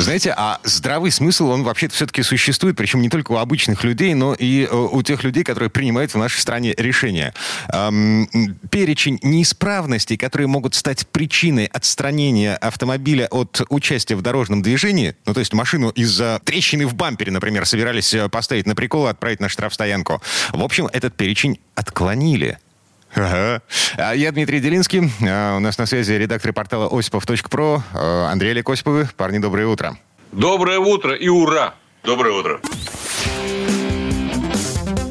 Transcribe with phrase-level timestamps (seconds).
[0.00, 4.32] Знаете, а здравый смысл, он вообще-то все-таки существует, причем не только у обычных людей, но
[4.32, 7.34] и э, у тех людей, которые принимают в нашей стране решения.
[7.68, 8.26] Эм,
[8.70, 15.40] перечень неисправностей, которые могут стать причиной отстранения автомобиля от участия в дорожном движении, ну, то
[15.40, 19.50] есть машину из-за трещины в бампере, например, собирались э, поставить на прикол и отправить на
[19.50, 20.22] штрафстоянку.
[20.52, 22.58] В общем, этот перечень отклонили.
[23.14, 23.62] Ага.
[23.96, 25.10] А Я Дмитрий Делинский.
[25.26, 29.08] А, У нас на связи редактор портала осипов.про э, Андрей Олег Осиповы.
[29.16, 29.96] Парни, доброе утро.
[30.32, 31.74] Доброе утро и ура!
[32.04, 32.60] Доброе утро.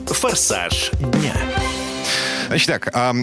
[0.07, 1.33] «Форсаж дня».
[2.47, 3.13] Значит так, а,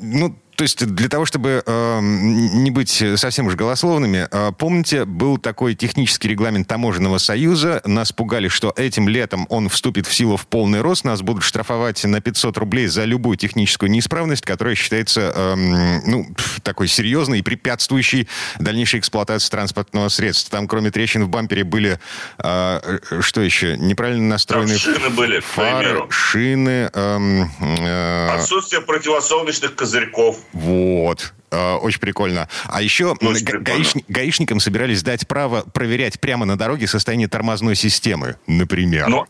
[0.00, 5.38] ну, то есть для того, чтобы э, не быть совсем уж голословными, э, помните, был
[5.38, 7.80] такой технический регламент Таможенного союза.
[7.86, 11.04] Нас пугали, что этим летом он вступит в силу в полный рост.
[11.04, 16.26] Нас будут штрафовать на 500 рублей за любую техническую неисправность, которая считается эм, ну,
[16.62, 20.58] такой серьезной и препятствующей дальнейшей эксплуатации транспортного средства.
[20.58, 21.98] Там, кроме трещин в бампере, были,
[22.36, 30.36] э, что еще, неправильно настроенные Там шины были, фары, шины, эм, э, Отсутствие противосолнечных козырьков.
[30.52, 31.32] Вот.
[31.52, 32.48] Э, Очень прикольно.
[32.68, 33.64] А еще Очень га- прикольно.
[33.64, 39.08] гаишни- гаишникам собирались дать право проверять прямо на дороге состояние тормозной системы, например.
[39.08, 39.26] Но,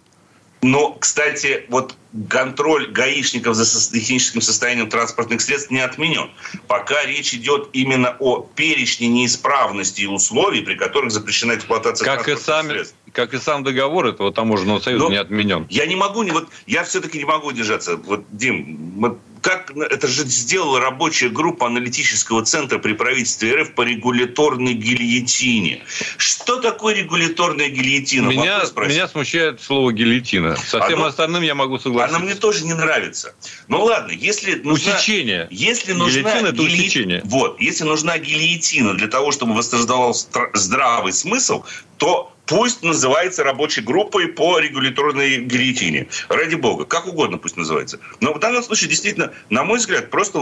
[0.60, 1.96] но, кстати, вот
[2.28, 6.30] контроль гаишников за техническим состоянием транспортных средств не отменен.
[6.66, 12.34] Пока речь идет именно о перечне неисправностей и условий, при которых запрещена эксплуатация Как и,
[12.34, 12.96] транспортных сами, средств.
[13.12, 15.66] как и сам договор этого таможенного союза Но- не отменен.
[15.70, 17.96] Я не могу, не вот я все-таки не могу удержаться.
[17.96, 23.82] Вот, Дим, вот как это же сделала рабочая группа аналитического центра при правительстве РФ по
[23.82, 25.82] регуляторной гильотине.
[26.16, 28.28] Что такое регуляторная гильотина?
[28.28, 30.56] Меня, меня смущает слово гильотина.
[30.56, 32.16] Со всем Оно- остальным я могу согласиться.
[32.16, 33.34] Она мне тоже не нравится.
[33.68, 34.94] Ну ладно, если нужна...
[34.94, 35.46] Усечение.
[35.50, 37.22] Если нужна Гильотина– это усечение.
[37.24, 41.64] Вот, если нужна гильотина для того, чтобы восторждал стра- здравый смысл,
[41.96, 46.08] то пусть называется рабочей группой по регуляторной гильотине.
[46.28, 48.00] Ради бога, как угодно пусть называется.
[48.20, 50.38] Но в данном случае, действительно, на мой взгляд, просто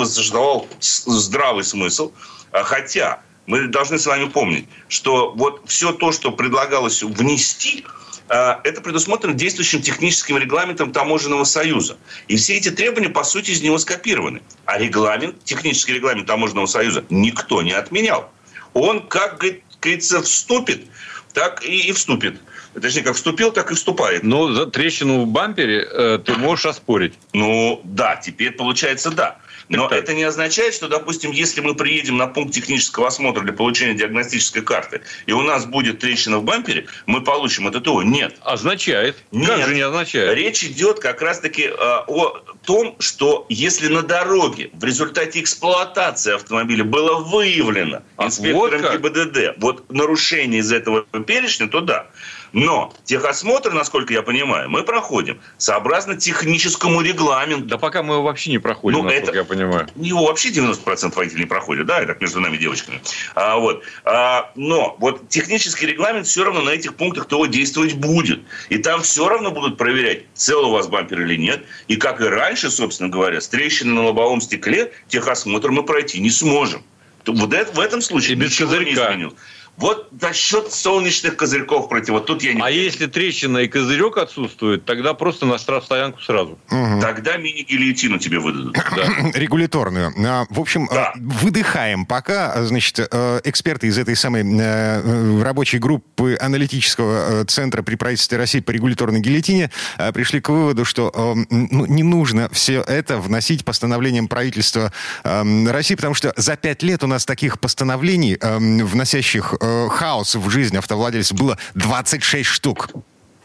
[0.81, 2.13] с- здравый смысл.
[2.53, 7.85] А Хотя мы должны с вами помнить, что вот все то, что предлагалось внести,
[8.29, 11.97] а, это предусмотрено действующим техническим регламентом Таможенного союза.
[12.27, 14.43] И все эти требования, по сути, из него скопированы.
[14.67, 18.31] А регламент, технический регламент Таможенного союза никто не отменял.
[18.75, 20.87] Он, как говорит- говорится, вступит,
[21.33, 22.41] так и вступит.
[22.81, 24.23] Точнее, как вступил, так и вступает.
[24.23, 27.15] Но за трещину в бампере э, ты можешь оспорить.
[27.33, 29.39] Ну, да, теперь получается да.
[29.69, 33.53] Но Так, это не означает, что, допустим, если мы приедем на пункт технического осмотра для
[33.53, 38.03] получения диагностической карты, и у нас будет трещина в бампере, мы получим это ТО.
[38.03, 38.37] Нет.
[38.41, 39.17] Означает.
[39.31, 39.49] Нет.
[39.51, 40.35] Как же не означает?
[40.37, 46.85] Речь идет как раз-таки э, о том, что если на дороге в результате эксплуатации автомобиля
[46.85, 49.03] было выявлено А, инспектором вот как?
[49.03, 52.07] ГИБДД вот нарушение из этого перечня, то да.
[52.53, 57.67] Но техосмотр, насколько я понимаю, мы проходим сообразно техническому регламенту.
[57.67, 59.87] Да пока мы его вообще не проходим, Ну, насколько это- я понимаю.
[59.97, 63.01] Его вообще 90% водителей не проходят, да, это между нами девочками.
[63.35, 63.83] А, вот.
[64.05, 68.41] А, но вот технический регламент все равно на этих пунктах ТО действовать будет.
[68.69, 71.65] И там все равно будут проверять, цел у вас бампер или нет.
[71.89, 76.31] И как и раньше, собственно говоря, с трещиной на лобовом стекле техосмотр мы пройти не
[76.31, 76.83] сможем.
[77.27, 79.11] Вот это, в этом случае И без ничего не козырька.
[79.13, 79.35] изменилось.
[79.79, 82.11] Вот за счет солнечных козырьков против.
[82.11, 82.61] Вот тут я не...
[82.63, 86.59] А если трещина и козырек отсутствует, тогда просто на штрафстоянку сразу.
[87.01, 88.77] Тогда мини-гильотину тебе выдадут.
[89.35, 90.13] регуляторную.
[90.27, 91.13] А, В общем, Да.
[91.15, 92.53] э, выдыхаем пока.
[92.53, 98.37] А, Значит, э, эксперты из этой самой э, э, рабочей группы аналитического центра при правительстве
[98.39, 99.71] России по регуляторной гильотине
[100.13, 101.13] пришли к выводу, что
[101.51, 104.93] ну, не нужно все это вносить постановлением правительства
[105.25, 110.35] э, России, потому что за пять лет у нас таких постановлений, э, вносящих э, хаос
[110.35, 112.89] в жизнь автовладельцев, было 26 штук.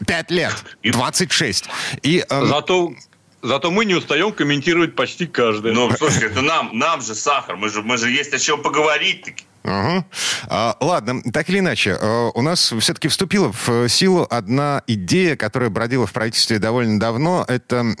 [0.06, 0.54] Пять лет.
[0.82, 1.68] И- 26.
[2.02, 2.92] И, э, Зато,
[3.42, 5.72] зато мы не устаем комментировать почти каждое.
[5.72, 7.56] Ну, слушай, это нам, нам же сахар.
[7.56, 9.44] Мы же, мы же есть о чем поговорить.
[9.66, 10.04] Ага.
[10.48, 15.70] А, ладно, так или иначе, э, у нас все-таки вступила в силу одна идея, которая
[15.70, 17.44] бродила в правительстве довольно давно.
[17.48, 17.94] Это м,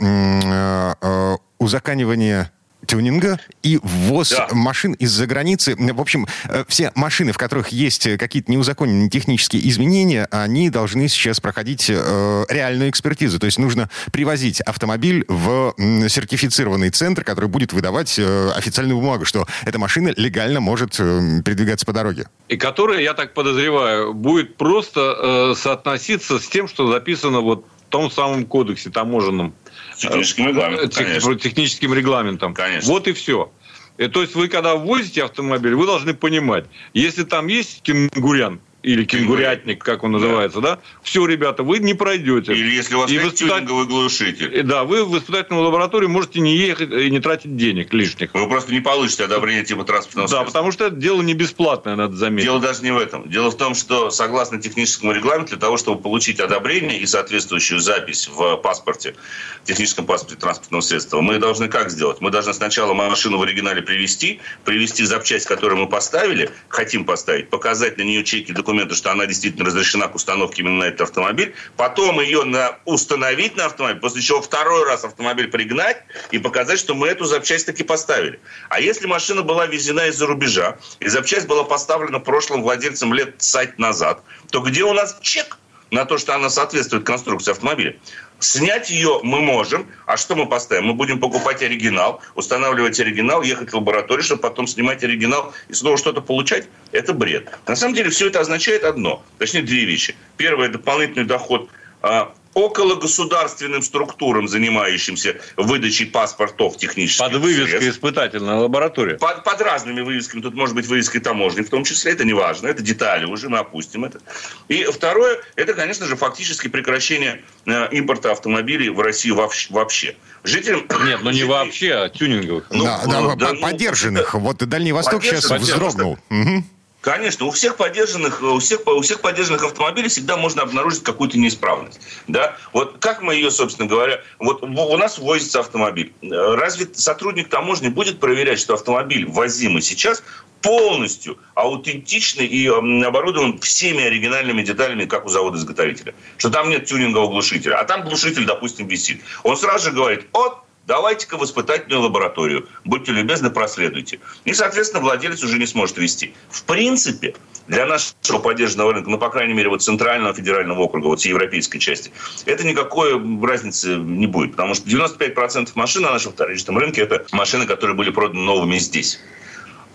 [0.44, 2.50] э, узаканивание
[2.86, 4.48] тюнинга и ввоз да.
[4.52, 5.76] машин из-за границы.
[5.76, 11.40] В общем, э, все машины, в которых есть какие-то неузаконенные технические изменения, они должны сейчас
[11.40, 13.38] проходить э, реальную экспертизу.
[13.38, 15.74] То есть нужно привозить автомобиль в
[16.08, 21.86] сертифицированный центр, который будет выдавать э, официальную бумагу, что эта машина легально может э, передвигаться
[21.86, 22.28] по дороге.
[22.48, 27.88] И которая, я так подозреваю, будет просто э, соотноситься с тем, что записано вот в
[27.90, 29.54] том самом кодексе таможенном.
[29.96, 31.34] Техническим регламентом, Тех, конечно.
[31.36, 32.54] Техническим регламентом.
[32.54, 32.92] Конечно.
[32.92, 33.52] Вот и все.
[33.96, 36.64] И, то есть вы, когда ввозите автомобиль, вы должны понимать,
[36.94, 40.76] если там есть кенгурян, или кенгурятник, как он называется, да.
[40.76, 40.82] да?
[41.02, 42.52] Все, ребята, вы не пройдете.
[42.52, 43.56] Или если у вас и есть испытать...
[43.56, 44.62] тюнинговый глушитель.
[44.62, 48.34] Да, вы в испытательную лабораторию можете не ехать и не тратить денег лишних.
[48.34, 50.44] Вы просто не получите одобрение типа транспортного средства.
[50.44, 52.46] Да, потому что это дело не бесплатное, надо заметить.
[52.46, 53.28] Дело даже не в этом.
[53.30, 58.28] Дело в том, что согласно техническому регламенту, для того, чтобы получить одобрение и соответствующую запись
[58.28, 59.14] в паспорте,
[59.62, 62.20] в техническом паспорте транспортного средства, мы должны как сделать?
[62.20, 67.96] Мы должны сначала машину в оригинале привести, привести запчасть, которую мы поставили, хотим поставить, показать
[67.96, 71.54] на нее чеки документы документы, что она действительно разрешена к установке именно на этот автомобиль,
[71.76, 75.98] потом ее на, установить на автомобиль, после чего второй раз автомобиль пригнать
[76.32, 78.40] и показать, что мы эту запчасть таки поставили.
[78.68, 83.78] А если машина была везена из-за рубежа, и запчасть была поставлена прошлым владельцем лет сать
[83.78, 85.58] назад, то где у нас чек
[85.90, 87.96] на то, что она соответствует конструкции автомобиля?
[88.44, 89.86] Снять ее мы можем.
[90.04, 90.84] А что мы поставим?
[90.84, 95.96] Мы будем покупать оригинал, устанавливать оригинал, ехать в лабораторию, чтобы потом снимать оригинал и снова
[95.96, 96.68] что-то получать?
[96.92, 97.48] Это бред.
[97.66, 100.14] На самом деле все это означает одно, точнее две вещи.
[100.36, 101.70] Первое– дополнительный доход
[102.02, 107.96] а, около государственным структурам, занимающимся выдачей паспортов технических Под вывеской средств.
[107.96, 109.16] испытательная лаборатория.
[109.16, 110.40] Под, под разными вывесками.
[110.40, 112.12] Тут может быть вывеской таможни, в том числе.
[112.12, 112.68] Это не важно.
[112.68, 114.20] Это детали уже, мы опустим это.
[114.68, 119.36] И второе, это, конечно же, фактически прекращение э, импорта автомобилей в Россию
[119.70, 120.16] вообще.
[120.44, 120.86] Жителям...
[121.04, 122.66] Нет, ну не вообще, а тюнинговых.
[122.70, 124.34] Ну, да, да, да, ну, поддержанных.
[124.34, 126.18] Ну, вот Дальний Восток сейчас вздрогнул.
[126.30, 126.64] Угу.
[127.04, 132.00] Конечно, у всех поддержанных, у всех, у всех поддержанных автомобилей всегда можно обнаружить какую-то неисправность.
[132.28, 132.56] Да?
[132.72, 136.14] Вот как мы ее, собственно говоря, вот у нас возится автомобиль.
[136.22, 140.22] Разве сотрудник таможни будет проверять, что автомобиль, возимый сейчас,
[140.62, 146.14] полностью аутентичный и оборудован всеми оригинальными деталями, как у завода-изготовителя.
[146.38, 149.20] Что там нет тюнингового глушителя, а там глушитель, допустим, висит.
[149.42, 152.68] Он сразу же говорит, от давайте-ка в испытательную лабораторию.
[152.84, 154.20] Будьте любезны, проследуйте.
[154.44, 156.34] И, соответственно, владелец уже не сможет вести.
[156.50, 157.34] В принципе,
[157.66, 162.12] для нашего поддержанного рынка, ну, по крайней мере, вот центрального федерального округа, вот европейской части,
[162.44, 164.52] это никакой разницы не будет.
[164.52, 169.20] Потому что 95% машин на нашем вторичном рынке– это машины, которые были проданы новыми здесь.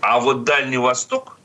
[0.00, 1.38] А вот Дальний Восток,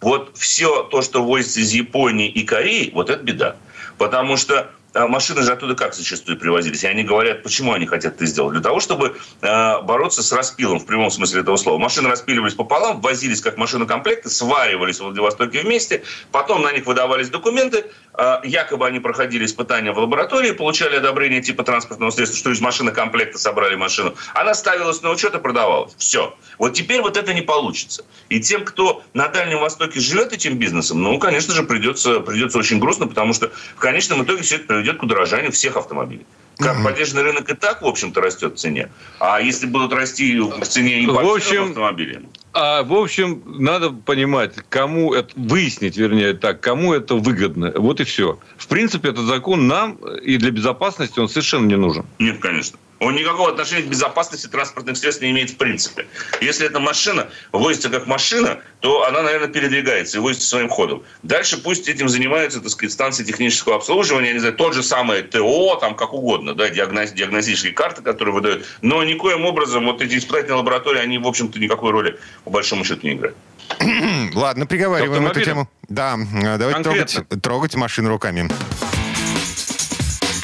[0.00, 3.56] вот все то, что возится из Японии и Кореи, вот это беда.
[3.98, 6.84] Потому что а машины же оттуда как зачастую привозились?
[6.84, 8.52] И они говорят, почему они хотят это сделать?
[8.52, 11.78] Для того, чтобы э, бороться с распилом в прямом смысле этого слова.
[11.78, 17.86] Машины распиливались пополам, возились как машинокомплекты, сваривались в Владивостоке вместе, потом на них выдавались документы,
[18.14, 23.38] э, якобы они проходили испытания в лаборатории, получали одобрение типа транспортного средства, что из машинокомплекта
[23.38, 24.14] собрали машину.
[24.34, 25.94] Она ставилась на учет и продавалась.
[25.96, 26.34] Все.
[26.58, 28.04] Вот теперь вот это не получится.
[28.28, 32.78] И тем, кто на Дальнем Востоке живет этим бизнесом, ну, конечно же, придется, придется очень
[32.78, 36.26] грустно, потому что в конечном итоге все это приведет к удорожанию всех автомобилей.
[36.58, 38.90] Как mm поддержанный рынок и так, в общем-то, растет в цене.
[39.18, 42.20] А если будут расти в цене импортных автомобилей?
[42.52, 47.72] А, в общем, надо понимать, кому это, выяснить, вернее, так, кому это выгодно.
[47.76, 48.38] Вот и все.
[48.58, 52.04] В принципе, этот закон нам и для безопасности он совершенно не нужен.
[52.18, 52.78] Нет, конечно.
[53.02, 56.06] Он никакого отношения к безопасности транспортных средств не имеет в принципе.
[56.40, 61.02] Если эта машина возится как машина, то она, наверное, передвигается и возится своим ходом.
[61.24, 65.22] Дальше пусть этим занимаются, так сказать, станции технического обслуживания, я не знаю, тот же самый
[65.22, 68.66] ТО, там как угодно, да, диагноз, диагностические карты, которые выдают.
[68.82, 73.04] Но никоим образом вот эти испытательные лаборатории, они, в общем-то, никакой роли по большому счету
[73.04, 73.36] не играют.
[74.34, 75.68] Ладно, приговариваем эту тему.
[75.88, 76.16] Да,
[76.56, 78.48] давайте трогать, трогать машину руками.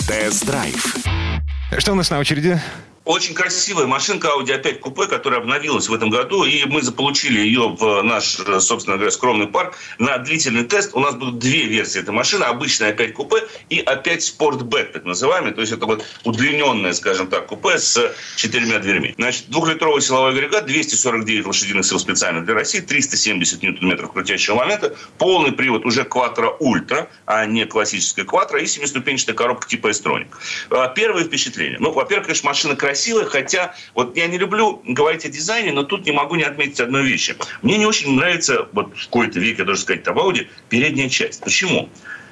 [0.08, 1.07] Тест-драйв.
[1.76, 2.58] Что у нас на очереди?
[3.08, 7.70] Очень красивая машинка Audi A5 купе, которая обновилась в этом году, и мы заполучили ее
[7.70, 10.90] в наш, собственно говоря, скромный парк на длительный тест.
[10.92, 12.44] У нас будут две версии этой машины.
[12.44, 15.54] Обычная A5 купе и A5 Sportback, так называемый.
[15.54, 19.14] То есть это вот удлиненное, скажем так, купе с четырьмя дверьми.
[19.16, 25.52] Значит, двухлитровый силовой агрегат, 249 лошадиных сил специально для России, 370 ньютон-метров крутящего момента, полный
[25.52, 30.26] привод уже Quattro Ultra, а не классическая Quattro, и семиступенчатая коробка типа S-Tronic.
[30.68, 31.78] А, первое впечатление.
[31.80, 35.84] Ну, во-первых, конечно, машина красивая, красивой, хотя вот я не люблю говорить о дизайне, но
[35.84, 37.36] тут не могу не отметить одной вещи.
[37.62, 41.42] Мне не очень нравится, вот в какой-то веке, даже сказать, об Audi, передняя часть.
[41.42, 41.88] Почему?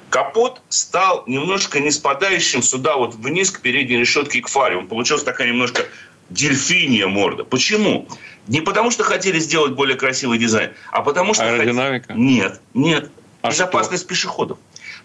[0.09, 4.77] Капот стал немножко не спадающим сюда вот вниз к передней решетке и к фаре.
[4.77, 5.85] Он получился такая немножко
[6.29, 7.43] дельфиния морда.
[7.43, 8.07] Почему?
[8.47, 11.43] Не потому, что хотели сделать более красивый дизайн, а потому что...
[11.43, 12.13] Аэродинамика?
[12.13, 12.17] Хот...
[12.17, 13.11] Нет, нет.
[13.41, 14.09] А Безопасность что?
[14.09, 14.57] пешеходов.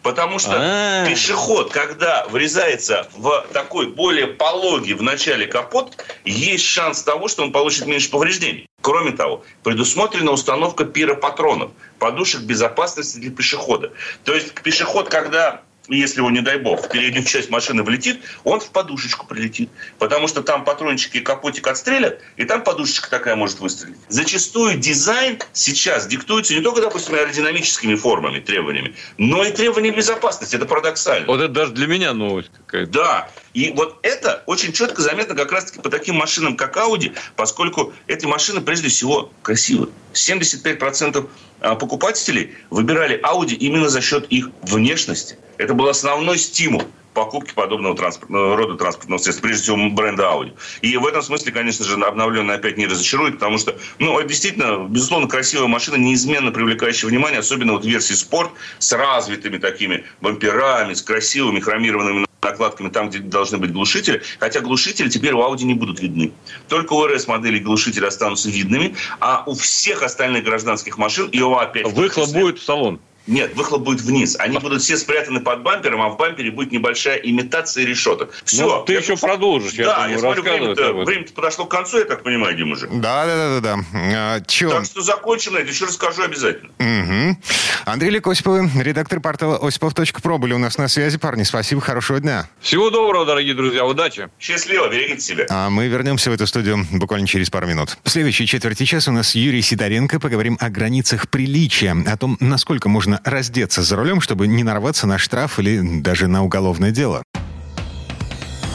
[0.02, 1.06] Потому что А-а-а.
[1.06, 7.52] пешеход, когда врезается в такой более пологий в начале капот, есть шанс того, что он
[7.52, 8.66] получит меньше повреждений.
[8.80, 13.92] Кроме того, предусмотрена установка пиропатронов, подушек безопасности для пешехода.
[14.24, 18.60] То есть пешеход, когда если его, не дай бог, в переднюю часть машины влетит, он
[18.60, 19.68] в подушечку прилетит.
[19.98, 23.96] Потому что там патрончики и капотик отстрелят, и там подушечка такая может выстрелить.
[24.08, 30.56] Зачастую дизайн сейчас диктуется не только, допустим, аэродинамическими формами, требованиями, но и требованиями безопасности.
[30.56, 31.26] Это парадоксально.
[31.26, 32.92] Вот это даже для меня новость какая-то.
[32.92, 33.28] Да.
[33.54, 38.24] И вот это очень четко заметно как раз-таки по таким машинам, как Audi, поскольку эти
[38.24, 39.90] машины прежде всего красивы.
[40.14, 41.26] 75% а,
[41.62, 45.38] покупателей выбирали Audi именно за счет их внешности.
[45.58, 46.82] Это был основной стимул
[47.14, 50.52] покупки подобного транспортного, рода транспортного средства, прежде всего бренда Audi.
[50.80, 55.28] И в этом смысле, конечно же, обновленный опять не разочарует, потому что, ну, действительно, безусловно,
[55.28, 61.60] красивая машина, неизменно привлекающая внимание, особенно вот версии спорт с развитыми такими бамперами, с красивыми
[61.60, 64.22] хромированными накладками там, где должны быть глушители.
[64.38, 66.32] Хотя глушители теперь у Audi не будут видны.
[66.68, 71.54] Только у RS модели глушители останутся видными, а у всех остальных гражданских машин, и у
[71.54, 71.86] опять...
[71.92, 73.00] Выхлоп будет в салон.
[73.26, 74.36] Нет, выхлоп будет вниз.
[74.38, 78.32] Они будут все спрятаны под бампером, а в бампере будет небольшая имитация решеток.
[78.44, 78.66] Все.
[78.66, 82.04] Ну, ты еще продолжишь, я да, думаю, я смотрю, время-то, время подошло к концу, я
[82.04, 82.88] так понимаю, Дима уже.
[82.88, 83.84] Да, да, да, да.
[83.94, 84.70] А, чё?
[84.70, 86.72] Так что закончим на это, еще расскажу обязательно.
[86.78, 87.36] Угу.
[87.84, 91.18] Андрей Лекосиповый, редактор портала осипов.про были у нас на связи.
[91.18, 92.48] Парни, спасибо, хорошего дня.
[92.60, 94.28] Всего доброго, дорогие друзья, удачи.
[94.40, 95.46] Счастливо, берегите себя.
[95.48, 97.98] А мы вернемся в эту студию буквально через пару минут.
[98.04, 100.20] В следующей четверти часа у нас Юрий Сидоренко.
[100.20, 105.18] Поговорим о границах приличия, о том, насколько можно раздеться за рулем, чтобы не нарваться на
[105.18, 107.22] штраф или даже на уголовное дело.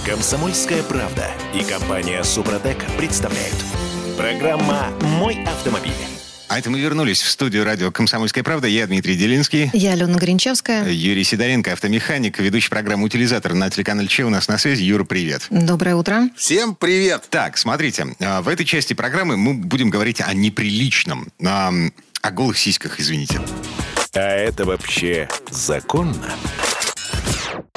[0.06, 3.56] Комсомольская правда и компания Супротек представляют.
[4.18, 5.92] Программа «Мой автомобиль».
[6.50, 8.68] А это мы вернулись в студию радио «Комсомольская правда».
[8.68, 9.70] Я Дмитрий Делинский.
[9.74, 10.90] Я Алена Гринчевская.
[10.90, 14.84] Юрий Сидоренко, автомеханик, ведущий программы «Утилизатор» на телеканале Че у нас на связи.
[14.84, 15.46] Юра, привет.
[15.50, 16.30] Доброе утро.
[16.38, 17.26] Всем привет.
[17.30, 21.72] Так, смотрите, а, в этой части программы мы будем говорить о неприличном, о,
[22.22, 23.42] о голых сиськах, извините.
[24.20, 26.34] А это вообще законно?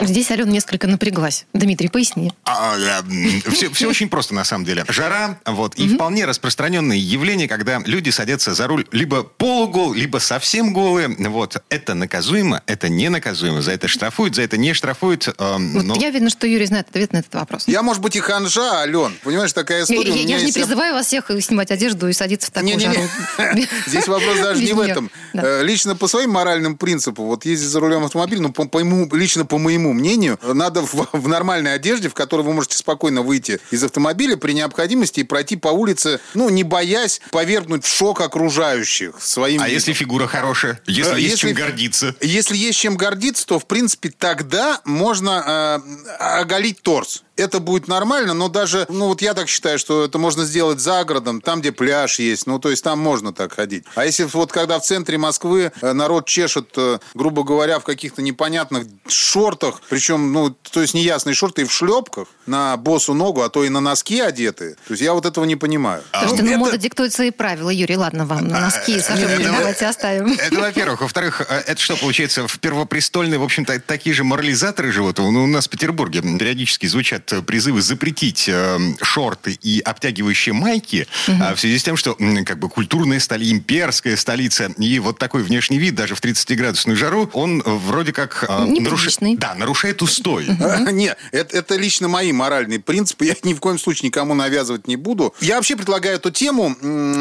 [0.00, 1.46] Здесь Алена несколько напряглась.
[1.52, 2.32] Дмитрий, поясни.
[2.44, 4.84] А, а, все, все очень просто, на самом деле.
[4.88, 10.72] Жара, вот, и вполне распространенное явление, когда люди садятся за руль либо полугол, либо совсем
[10.72, 11.08] голые.
[11.08, 13.62] Вот, это наказуемо, это не наказуемо.
[13.62, 15.28] За это штрафуют, за это не штрафуют.
[15.28, 15.96] Э, вот но...
[15.96, 17.64] Я видно, что Юрий знает ответ на этот вопрос.
[17.66, 19.14] Я, может быть, и ханжа, Ален.
[19.22, 20.10] Понимаешь, такая история.
[20.10, 22.84] Я, я, я же не призываю вас всех снимать одежду и садиться в такую не,
[22.84, 23.00] жару.
[23.86, 25.10] Здесь вопрос даже не в этом.
[25.34, 29.58] Э, лично по своим моральным принципам, вот ездить за рулем автомобиля, ну, по, лично по
[29.58, 34.36] моему мнению, надо в, в нормальной одежде, в которой вы можете спокойно выйти из автомобиля
[34.36, 39.64] при необходимости и пройти по улице, ну, не боясь повергнуть в шок окружающих своим А
[39.64, 39.74] видом.
[39.74, 40.80] если фигура хорошая?
[40.86, 42.14] Если, если есть чем гордиться?
[42.20, 45.82] Если есть чем гордиться, то, в принципе, тогда можно
[46.18, 50.18] э, оголить торс это будет нормально, но даже, ну вот я так считаю, что это
[50.18, 53.84] можно сделать за городом, там, где пляж есть, ну то есть там можно так ходить.
[53.94, 58.22] А если вот когда в центре Москвы э, народ чешет, э, грубо говоря, в каких-то
[58.22, 63.48] непонятных шортах, причем, ну, то есть неясные шорты и в шлепках на босу ногу, а
[63.48, 66.02] то и на носки одеты, то есть я вот этого не понимаю.
[66.12, 66.58] Потому что, ну, это...
[66.58, 70.32] мода диктует свои правила, Юрий, ладно вам, на носки и сожжения давайте оставим.
[70.32, 71.00] Это, во-первых.
[71.00, 75.18] Во-вторых, э, это что, получается, в первопрестольной, в общем-то, такие же морализаторы живут?
[75.18, 81.36] Ну, у нас в Петербурге периодически звучат призывы запретить э, шорты и обтягивающие майки угу.
[81.42, 85.42] э, в связи с тем, что как бы культурная столица, имперская столица, и вот такой
[85.42, 90.46] внешний вид даже в 30-градусную жару, он вроде как э, нарушает, да, нарушает устой.
[90.92, 95.34] Нет, это лично мои моральные принципы, я ни в коем случае никому навязывать не буду.
[95.40, 96.76] Я вообще предлагаю эту тему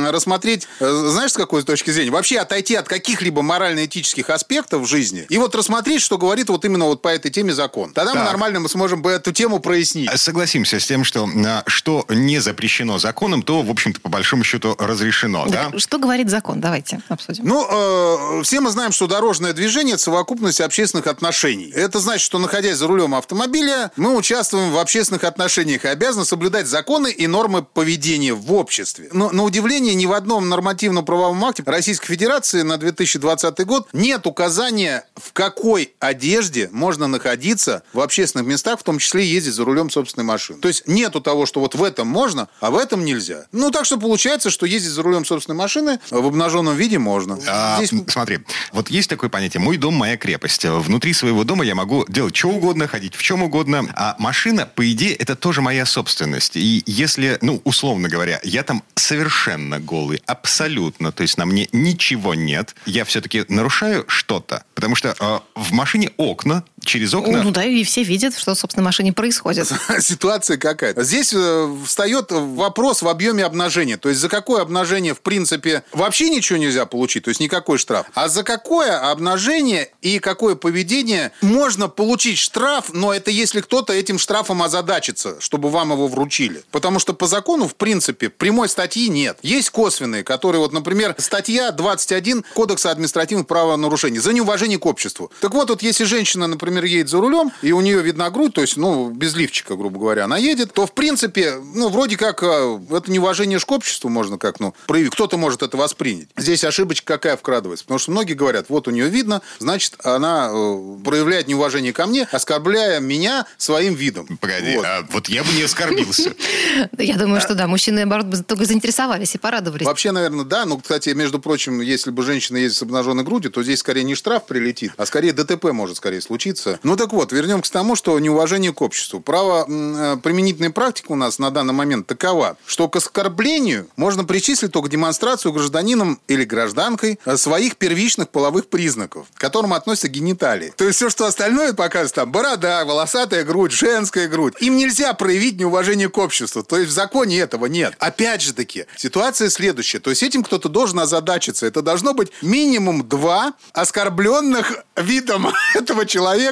[0.09, 2.11] рассмотреть, э, знаешь, с какой точки зрения?
[2.11, 6.85] Вообще отойти от каких-либо морально-этических аспектов в жизни и вот рассмотреть, что говорит вот именно
[6.85, 7.91] вот по этой теме закон.
[7.93, 12.39] Тогда мы нормально мы сможем эту тему прояснить согласимся с тем, что а, что не
[12.39, 15.45] запрещено законом, то, в общем-то, по большому счету разрешено.
[15.47, 15.71] Да?
[15.77, 16.59] Что говорит закон?
[16.59, 17.45] Давайте обсудим.
[17.45, 21.71] Ну, э, все мы знаем, что дорожное движение– это совокупность общественных отношений.
[21.73, 26.67] Это значит, что, находясь за рулем автомобиля, мы участвуем в общественных отношениях и обязаны соблюдать
[26.67, 29.09] законы и нормы поведения в обществе.
[29.13, 34.27] Но, на удивление, ни в одном нормативном правовом акте Российской Федерации на 2020 год нет
[34.27, 39.78] указания, в какой одежде можно находиться в общественных местах, в том числе ездить за рулем
[39.79, 40.59] рулем собственной машины.
[40.59, 43.45] То есть нету того, что вот в этом можно, а в этом нельзя.
[43.51, 47.39] Ну, так что получается, что ездить за рулем собственной машины в обнаженном виде можно.
[47.47, 48.39] А, Здесь Смотри,
[48.73, 50.65] вот есть такое понятие «мой дом, моя крепость».
[50.65, 53.87] Внутри своего дома я могу делать что угодно, ходить в чем угодно.
[53.95, 56.55] А машина, по идее, это тоже моя собственность.
[56.55, 62.33] И если, ну, условно говоря, я там совершенно голый, абсолютно, то есть на мне ничего
[62.35, 64.63] нет, я все-таки нарушаю что-то.
[64.75, 67.43] Потому что э, в машине окна, через окна...
[67.43, 69.71] Ну да, и все видят, что, собственно, в машине происходит.
[69.99, 71.03] ситуация какая-то.
[71.03, 73.97] Здесь э, встает вопрос в объеме обнажения.
[73.97, 78.07] То есть за какое обнажение, в принципе, вообще ничего нельзя получить, то есть никакой штраф.
[78.13, 84.19] А за какое обнажение и какое поведение можно получить штраф, но это если кто-то этим
[84.19, 86.63] штрафом озадачится, чтобы вам его вручили.
[86.71, 89.37] Потому что по закону, в принципе, прямой статьи нет.
[89.41, 95.31] Есть косвенные, которые, вот, например, статья 21 Кодекса административных правонарушений за неуважение к обществу.
[95.41, 98.61] Так вот, вот если женщина, например, едет за рулем, и у нее видна грудь, то
[98.61, 102.79] есть, ну, без лифчика, грубо говоря, она едет, то, в принципе, ну, вроде как, э,
[102.91, 105.11] это неуважение к обществу можно как, ну, проявить.
[105.11, 106.27] Кто-то может это воспринять.
[106.37, 107.85] Здесь ошибочка какая вкрадывается?
[107.85, 112.27] Потому что многие говорят, вот у нее видно, значит, она э, проявляет неуважение ко мне,
[112.31, 114.37] оскорбляя меня своим видом.
[114.37, 114.85] Погоди, Вот.
[114.85, 116.33] а вот я бы не оскорбился.
[116.97, 119.85] Я думаю, что да, мужчины, наоборот, бы только заинтересовались и порадовались.
[119.85, 120.65] Вообще, наверное, да.
[120.65, 124.15] Ну, кстати, между прочим, если бы женщина ездит с обнаженной грудью, то здесь скорее не
[124.15, 126.58] штраф прилетит, а скорее ДТП может скорее случиться.
[126.83, 129.19] Ну, так вот, вернемся к тому, что неуважение к обществу.
[129.19, 134.71] Право э, применительная практика у нас на данный момент такова, что к оскорблению можно причислить
[134.71, 140.73] только демонстрацию гражданином или гражданкой э, своих первичных половых признаков, к которым относятся гениталии.
[140.75, 144.55] То есть все, что остальное показывает, там, борода, волосатая грудь, женская грудь.
[144.59, 146.63] Им нельзя проявить неуважение к обществу.
[146.63, 147.95] То есть в законе этого нет.
[147.99, 149.99] Опять же таки, ситуация следующая.
[149.99, 151.65] То есть этим кто-то должен озадачиться.
[151.65, 156.48] Это должно быть минимум два оскорбленных видом этого человека.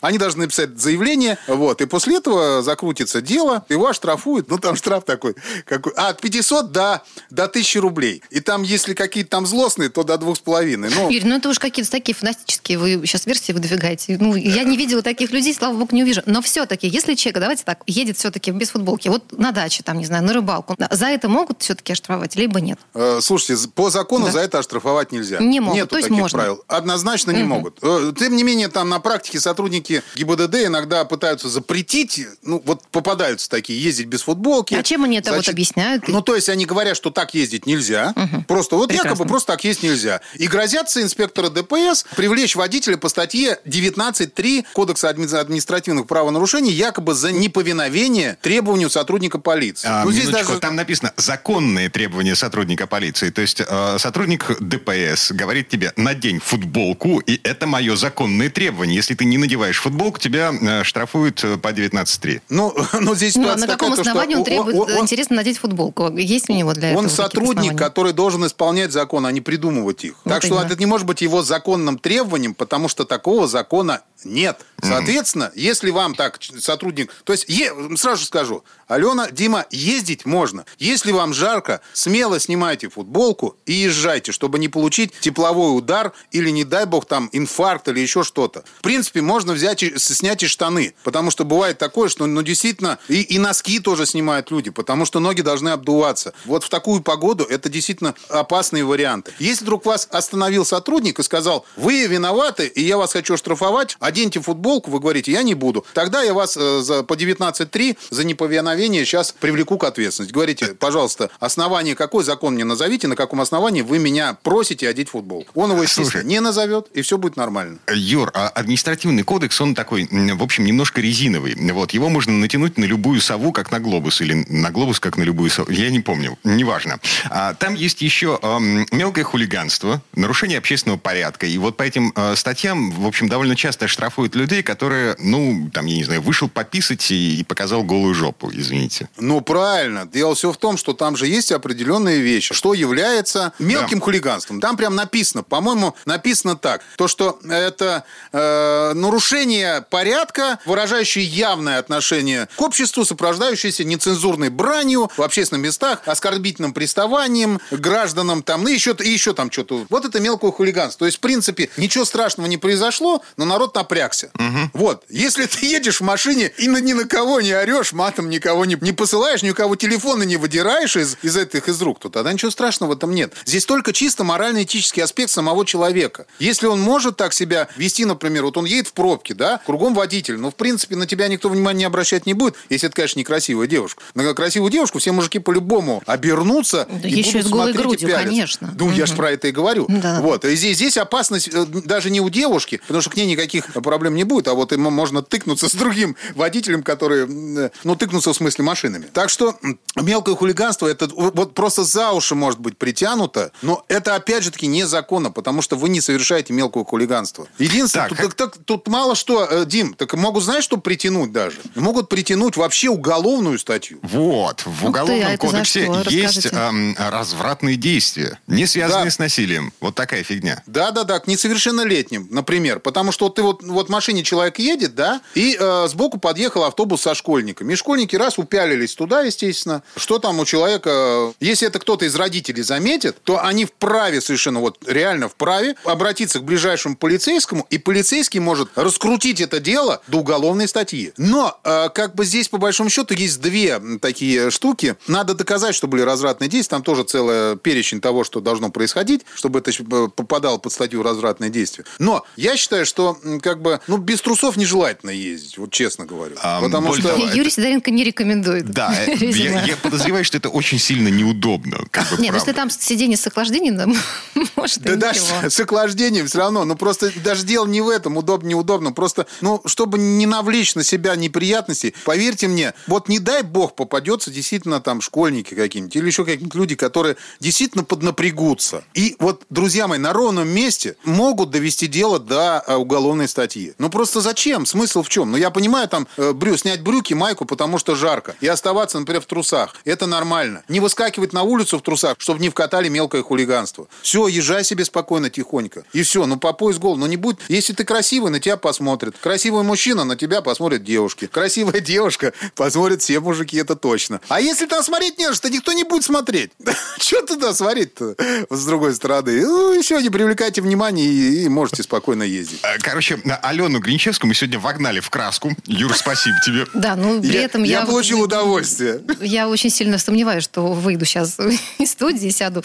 [0.00, 1.38] Они должны написать заявление.
[1.46, 1.80] Вот.
[1.80, 4.48] И после этого закрутится дело, его оштрафуют.
[4.48, 5.34] Ну, там штраф такой.
[5.66, 8.22] Какой, а, от 500 до, до 1000 рублей.
[8.30, 10.90] И там, если какие-то там злостные, то до двух с половиной.
[10.94, 14.16] Ну, Юрий, ну это уж какие-то такие фантастические вы сейчас версии выдвигаете.
[14.20, 16.22] Ну, я не видела таких людей, слава богу, не увижу.
[16.26, 20.06] Но все-таки, если человек, давайте так, едет все-таки без футболки, вот на даче, там, не
[20.06, 22.78] знаю, на рыбалку, за это могут все-таки оштрафовать, либо нет?
[22.94, 24.32] Э, Слушайте, по закону Да.
[24.32, 25.38] за это оштрафовать нельзя.
[25.38, 26.38] Не могут, Нету то есть таких можно.
[26.38, 26.64] правил.
[26.68, 27.78] Однозначно не могут.
[27.82, 33.48] Э, Тем не менее, там на практике сотрудники ГИБДД иногда пытаются запретить, ну, вот попадаются
[33.48, 34.74] такие, ездить без футболки.
[34.74, 36.08] А чем они это вот Значит, объясняют?
[36.08, 38.14] Ну, то есть они говорят, что так ездить нельзя.
[38.48, 39.10] Просто вот Прекрасно.
[39.10, 40.20] якобы просто так ездить нельзя.
[40.34, 47.32] И грозятся инспекторы ДПС привлечь водителя по статье 19.3 Кодекса адми- административных правонарушений якобы за
[47.32, 49.88] неповиновение требованию сотрудника полиции.
[49.90, 53.30] А, Ну, здесь даже- там написано законные требования сотрудника полиции.
[53.30, 58.96] То есть э, сотрудник ДПС говорит тебе, надень футболку, и это мое законное требование.
[58.96, 62.40] Если ты не надеваешь футболку, тебя э, штрафуют э, по 19.3.
[62.48, 65.02] Ну, ну, здесь Ну, а на каком такая, то, что основании он требует, он- он-
[65.02, 66.16] интересно, надеть футболку?
[66.16, 70.14] Есть у него для этого Он сотрудник, который должен исполнять закон, а не придумывать их.
[70.24, 70.66] Вот так что именно.
[70.66, 74.60] это не может быть его законным требованием, потому что такого закона нет.
[74.82, 77.12] Соответственно, если вам так сотрудник...
[77.24, 80.64] То есть, е- сразу скажу, Алена, Дима, ездить можно.
[80.78, 86.64] Если вам жарко, смело снимайте футболку и езжайте, чтобы не получить тепловой удар или, не
[86.64, 88.64] дай бог, там инфаркт или еще что-то.
[88.78, 92.98] В принципе, можно взять и снять и штаны, потому что бывает такое, что, ну, действительно,
[93.08, 96.32] и, и носки тоже снимают люди, потому что ноги должны обдуваться.
[96.46, 99.32] Вот в такую погоду это действительно опасные варианты.
[99.38, 104.40] Если вдруг вас остановил сотрудник и сказал, вы виноваты, и я вас хочу штрафовать, оденьте
[104.40, 105.84] футболку, вы говорите, я не буду.
[105.94, 110.34] Тогда я вас э, за, по 19.3 за неповиновение сейчас привлеку к ответственности.
[110.34, 115.50] Говорите, пожалуйста, основание какой закон мне назовите, на каком основании вы меня просите одеть футболку.
[115.54, 116.24] Он его, естественно, Слушай.
[116.26, 117.78] не назовет, и все будет нормально.
[117.92, 121.56] Юр, а административный кодекс, он такой, в общем, немножко резиновый.
[121.72, 125.22] Вот, его можно натянуть на любую сову, как на глобус, или на глобус, как на
[125.22, 125.70] любую сову.
[125.70, 126.98] Я не помню, неважно.
[127.30, 131.46] А, там есть еще ам, мелкое хулиганство, нарушение общественного порядка.
[131.46, 135.84] И вот по этим э, статьям, в общем, довольно часто штрафуют людей, которые, ну, там,
[135.84, 139.10] я не знаю, вышел пописать и, и показал голую жопу, извините.
[139.18, 140.06] Ну, правильно.
[140.06, 144.58] Дело все в том, что там же есть определенные вещи, что является мелким хулиганством.
[144.58, 152.48] Там прям написано, по-моему, написано так, то, что это э, нарушение порядка, выражающее явное отношение
[152.56, 159.10] к обществу, сопровождающееся нецензурной бранью в общественных местах, оскорбительным приставанием гражданам, там, ну, еще, и
[159.10, 159.84] еще там что-то.
[159.90, 161.00] Вот это мелкое хулиганство.
[161.00, 164.30] То есть, в принципе, ничего страшного не произошло, но народ напрягся.
[164.72, 165.04] Вот.
[165.08, 168.92] Если ты едешь в машине и ни на кого не орешь, матом никого не, не
[168.92, 172.50] посылаешь, ни у кого телефона не выдираешь из, из этих из рук, то тогда ничего
[172.50, 173.32] страшного в этом нет.
[173.44, 176.26] Здесь только чисто морально-этический аспект самого человека.
[176.38, 180.36] Если он может так себя вести, например, вот он едет в пробке, да, кругом водитель,
[180.36, 183.66] но в принципе на тебя никто внимания не обращать не будет, если это, конечно, некрасивая
[183.66, 184.02] девушка.
[184.14, 187.74] На красивую девушку все мужики по-любому обернутся Да и еще будут и с голой смотреть
[187.74, 188.28] и грудью, пялиться.
[188.28, 188.74] конечно.
[188.78, 189.86] Ну, я же про это и говорю.
[189.88, 190.20] Да.
[190.20, 190.44] Вот.
[190.44, 194.14] И здесь, здесь опасность э, даже не у девушки, потому что к ней никаких проблем
[194.14, 197.26] не будет, а вот ему можно тыкнуться с другим водителем, который,
[197.66, 199.06] э, ну, тыкнуться в смысле машинами.
[199.12, 199.56] Так что
[199.96, 204.66] мелкое хулиганство, это вот просто за уши может быть притянуто, но это, опять же таки,
[204.66, 207.46] незаконно, потому что вы не совершаете мелкое хулиганство.
[207.58, 211.32] Единственное, Так, тут, так- так- тут мало что, э, Дим, так могут, знаешь, что притянуть
[211.32, 211.58] даже?
[211.74, 213.98] Могут притянуть вообще уголовную статью.
[214.02, 219.10] Вот, в Ух ты, Уголовном а кодексе есть эм, развратные действия, не связанные Да.
[219.10, 219.72] с насилием.
[219.80, 220.62] Вот такая фигня.
[220.66, 222.80] Да, да, да, к несовершеннолетним, например.
[222.80, 226.64] Потому что вот ты вот, вот в машине человек едет, да, и э, сбоку подъехал
[226.64, 227.72] автобус со школьниками.
[227.72, 229.82] И школьники раз упялились туда, естественно.
[229.96, 231.32] Что там у человека?
[231.40, 236.44] Если это кто-то из родителей заметит, то они вправе совершенно, вот реально вправе обратиться к
[236.44, 241.12] ближайшему полицейскому, и полицейский может раскрутить это дело до уголовной статьи.
[241.16, 244.96] Но э, как бы здесь, по большому счету, есть две такие штуки.
[245.06, 246.76] Надо доказать, что были развратные действия.
[246.76, 251.50] Там тоже целый перечень того, что должно происходить, чтобы это э, попадало под статью развратные
[251.50, 251.84] действия.
[251.98, 256.36] Но я считаю, что м, как бы, ну, без трусов нежелательно ездить, вот честно говорю.
[256.42, 257.14] А, Потому более что...
[257.14, 258.70] того, Юрий Сидоренко не рекомендует.
[258.70, 261.84] Да, я, я подозреваю, что это очень сильно неудобно.
[261.90, 262.54] Как бы, Нет, ну, если правда.
[262.54, 263.86] там сиденье с охлаждением, да,
[264.56, 266.64] может, Да и даже с охлаждением все равно.
[266.64, 268.92] Ну, просто даже дело не в этом, удобно, неудобно.
[268.92, 274.30] Просто, ну, чтобы не навлечь на себя неприятностей, поверьте мне, вот не дай бог попадется
[274.30, 278.84] действительно там школьники какие-нибудь или еще какие-нибудь люди, которые действительно поднапрягутся.
[278.94, 283.49] И вот, друзья мои, на ровном месте могут довести дело до э, уголовной статьи.
[283.78, 284.66] Ну, просто зачем?
[284.66, 285.30] Смысл в чем?
[285.30, 289.22] Ну, я понимаю, там, э, брю, снять брюки, майку, потому что жарко, и оставаться, например,
[289.22, 289.74] в трусах.
[289.84, 290.62] Это нормально.
[290.68, 293.88] Не выскакивать на улицу в трусах, чтобы не вкатали мелкое хулиганство.
[294.02, 295.84] Все, езжай себе спокойно, тихонько.
[295.92, 296.96] И все, ну по пояс гол.
[296.96, 297.40] Ну не будет.
[297.48, 299.16] Если ты красивый, на тебя посмотрят.
[299.18, 301.26] Красивый мужчина, на тебя посмотрят девушки.
[301.26, 304.20] Красивая девушка посмотрят все мужики, это точно.
[304.28, 306.50] А если там смотреть не что, никто не будет смотреть.
[306.98, 308.14] Что туда смотреть-то
[308.50, 309.42] с другой стороны?
[309.42, 312.60] Ну, все, не привлекайте внимания и, и можете спокойно ездить.
[312.62, 315.52] Э, Короче, Алену Гринчевскую мы сегодня вогнали в краску.
[315.66, 316.66] Юр, спасибо тебе.
[316.74, 317.86] Да, ну при Я, этом я я...
[317.86, 319.00] получил удовольствие.
[319.20, 321.36] Я очень сильно сомневаюсь, что выйду сейчас
[321.78, 322.62] из студии, сяду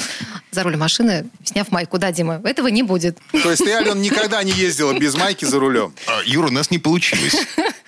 [0.52, 1.98] за руль машины, сняв майку.
[1.98, 3.18] Да, Дима, этого не будет.
[3.32, 5.94] То есть ты, Ален, никогда не ездила без майки за рулем?
[6.08, 7.36] А, Юра, у нас не получилось.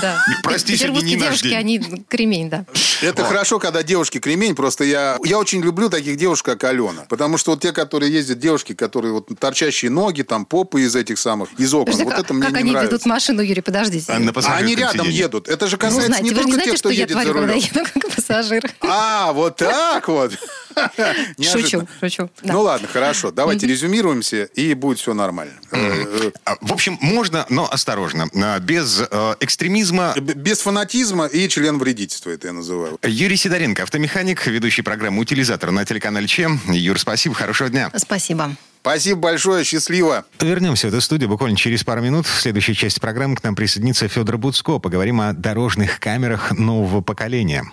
[0.00, 0.22] Да.
[0.42, 1.56] Прости, сегодня не наш девушки, день.
[1.56, 2.64] они кремень, да.
[3.02, 4.54] Это хорошо, когда девушки кремень.
[4.54, 7.06] Просто я, я очень люблю таких девушек, как Алена.
[7.08, 11.18] Потому что вот те, которые ездят, девушки, которые вот торчащие ноги, там попы из этих
[11.18, 11.92] самых, из окон.
[11.92, 12.94] Подожди, вот это мне как не они нравится.
[12.94, 14.12] ведут машину, Юрий, подождите.
[14.12, 15.18] А А они рядом сиденье.
[15.18, 15.48] едут.
[15.48, 17.52] Это же ну, касается знаете, не не только знаете, тех, кто едет за творю, когда
[17.54, 17.64] рулем.
[17.64, 18.70] еду как пассажир.
[18.82, 20.32] А, вот так вот.
[21.40, 22.30] Шучу, шучу.
[22.42, 23.30] Ну ладно, хорошо.
[23.30, 25.52] Давайте резюмируемся, и будет все нормально.
[25.70, 28.28] Э, А, В общем, можно, но осторожно.
[28.34, 29.06] А, Без э,
[29.40, 30.12] экстремизма.
[30.16, 32.98] э, Без фанатизма и член вредительства, это я называю.
[33.02, 36.60] Юрий Сидоренко, автомеханик, ведущий программы «Утилизатор» на телеканале ЧЕМ.
[36.68, 37.90] Юр, спасибо, хорошего дня.
[37.96, 38.56] Спасибо.
[38.80, 40.26] Спасибо большое, счастливо.
[40.40, 42.26] Вернемся в эту студию буквально через пару минут.
[42.26, 44.78] В следующей части программы к нам присоединится Федор Буцко.
[44.78, 47.64] Поговорим о дорожных камерах нового поколения.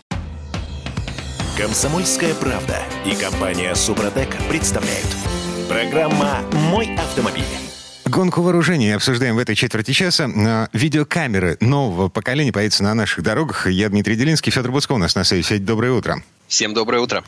[1.57, 5.05] Комсомольская правда и компания Супротек представляют.
[5.67, 7.43] Программа «Мой автомобиль».
[8.11, 10.29] Гонку вооружений обсуждаем в этой четверти часа.
[10.35, 13.67] А, Видеокамеры нового поколения появятся на наших дорогах.
[13.67, 15.43] Я Дмитрий Делинский, Федор Буцко у нас на связи.
[15.43, 16.21] Федь, доброе утро.
[16.49, 17.23] Всем доброе утро.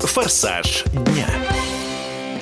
[0.00, 1.26] «Форсаж дня».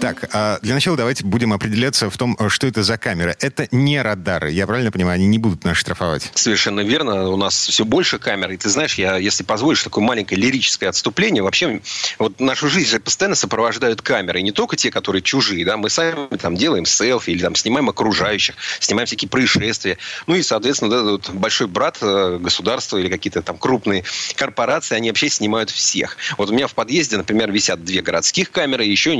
[0.01, 3.37] Так, а для начала давайте будем определяться в том, что это за камера.
[3.41, 4.51] Это не радары.
[4.51, 6.31] Я правильно понимаю, они не будут нас штрафовать?
[6.35, 7.29] Совершенно верно.
[7.29, 8.53] У нас все больше камер.
[8.53, 11.43] И ты знаешь, я, если позволишь, такое маленькое лирическое отступление.
[11.43, 11.81] Вообще,
[12.19, 14.41] вот нашу жизнь же постоянно сопровождают камеры.
[14.41, 15.65] И не только те, которые чужие.
[15.65, 15.77] Да?
[15.77, 19.99] Мы сами там делаем селфи или там снимаем окружающих, снимаем всякие происшествия.
[20.27, 24.05] Ну и, соответственно, да, вот большой брат э, государства или какие-то там крупные
[24.35, 26.17] корпорации, они вообще снимают всех.
[26.39, 29.17] Вот у меня в подъезде, например, висят две городских камеры еще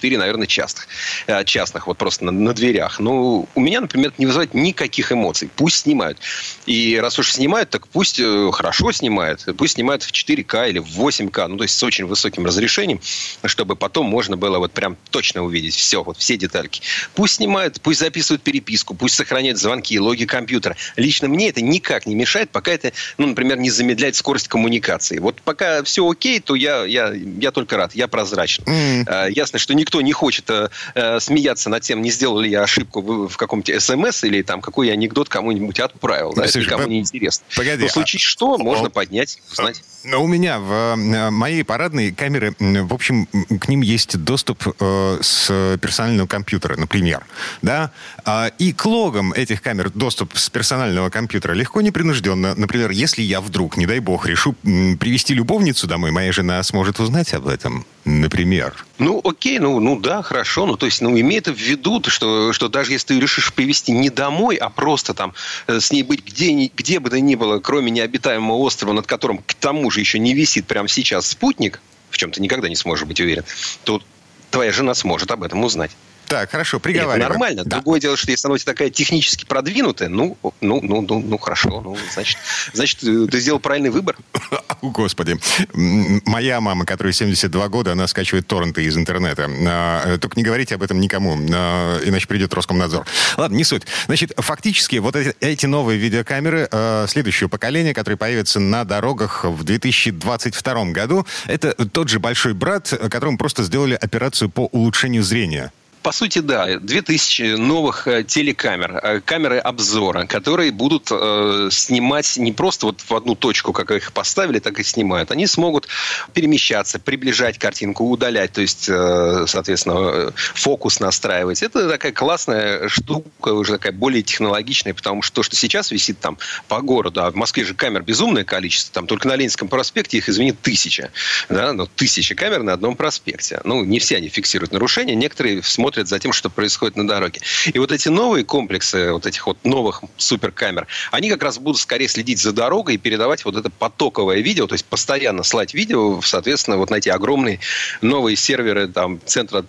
[0.00, 0.88] 3-4, наверное, частных.
[1.26, 2.98] Э, Частных, вот просто на, на дверях.
[3.00, 5.50] Ну, у меня, например, не вызывает никаких эмоций.
[5.54, 6.18] Пусть снимают.
[6.66, 9.44] И раз уж снимают, так пусть э, хорошо снимают.
[9.56, 11.46] Пусть снимают в 4К или в 8К.
[11.46, 13.00] Ну, то есть с очень высоким разрешением,
[13.44, 16.82] чтобы потом можно было вот прям точно увидеть все, вот все детальки.
[17.14, 20.76] Пусть снимают, пусть записывают переписку, пусть сохраняют звонки, логи компьютера.
[20.96, 25.18] Лично мне это никак не мешает, пока это, ну, например, не замедляет скорость коммуникации.
[25.18, 28.64] Вот пока все окей, то я, я, я только рад, я прозрачен.
[28.66, 29.04] М.
[29.08, 32.50] А, Ясно, что никто никто не хочет э, э, смеяться над тем, не сделал ли
[32.50, 36.34] я ошибку в, в каком-то СМС или там какой анекдот кому-нибудь отправил.
[36.34, 37.46] Да, Слушай, это никому не интересно.
[37.56, 37.82] Погоди.
[37.82, 38.20] Но в случае а...
[38.20, 39.80] что, можно поднять, узнать.
[40.02, 43.26] Но у меня в э, моей парадной камеры, в общем,
[43.60, 47.24] к ним есть доступ э, с персонального компьютера, например.
[47.62, 47.92] Да?
[48.24, 52.54] А, и к логам этих камер доступ с персонального компьютера легко, непринужденно.
[52.56, 57.32] Например, если я вдруг, не дай бог, решу привести любовницу домой, моя жена сможет узнать
[57.34, 58.74] об этом, например.
[58.98, 60.66] Ну, окей, ну, ну да, хорошо.
[60.66, 63.92] Ну, то есть, ну, имей это в виду, что, что даже если ты решишь привести
[63.92, 65.34] не домой, а просто там
[65.66, 69.38] э, с ней быть где, где бы то ни было, кроме необитаемого острова, над которым
[69.38, 73.06] к тому же еще не висит прямо сейчас спутник, в чем ты никогда не сможешь
[73.06, 73.44] быть уверен,
[73.84, 74.02] то
[74.50, 75.90] твоя жена сможет об этом узнать.
[76.28, 77.18] Так, хорошо, приговаривай.
[77.18, 77.64] Это нормально.
[77.64, 77.76] Да.
[77.76, 81.38] Другое дело, что если она у тебя такая технически продвинутая, ну, ну, ну, ну, ну
[81.38, 81.80] хорошо.
[81.80, 82.38] Ну, значит,
[82.72, 84.16] значит, э, ты сделал правильный выбор.
[84.82, 85.38] Господи.
[85.72, 89.48] Моя мама, которой 72 года, она скачивает торренты из интернета.
[89.68, 93.06] А, только не говорите об этом никому, а, иначе придет Роскомнадзор.
[93.36, 93.82] Ладно, не суть.
[94.06, 99.62] Значит, фактически вот эти, эти новые видеокамеры а, следующего поколения, которые появятся на дорогах в
[99.62, 105.70] 2022 году, это тот же большой брат, которому просто сделали операцию по улучшению зрения.
[106.06, 112.52] По сути, да, 2000 новых э, телекамер, э, камеры обзора, которые будут э, снимать не
[112.52, 115.32] просто вот в одну точку, как их поставили, так и снимают.
[115.32, 115.88] Они смогут
[116.32, 121.64] перемещаться, приближать картинку, удалять, то есть, э, соответственно, фокус настраивать.
[121.64, 126.38] Это такая классная штука, уже такая более технологичная, потому что то, что сейчас висит там
[126.68, 130.28] по городу, а в Москве же камер безумное количество, там только на Ленинском проспекте их,
[130.28, 131.10] извини, тысяча.
[131.48, 131.72] Да?
[131.72, 133.60] Но тысяча камер на одном проспекте.
[133.64, 137.40] Ну, не все они фиксируют нарушения, некоторые смотрят смотрят за тем, что происходит на дороге.
[137.72, 142.08] И вот эти новые комплексы, вот этих вот новых суперкамер, они как раз будут скорее
[142.08, 146.76] следить за дорогой и передавать вот это потоковое видео, то есть постоянно слать видео, соответственно,
[146.76, 147.60] вот на эти огромные
[148.02, 149.64] новые серверы там, центра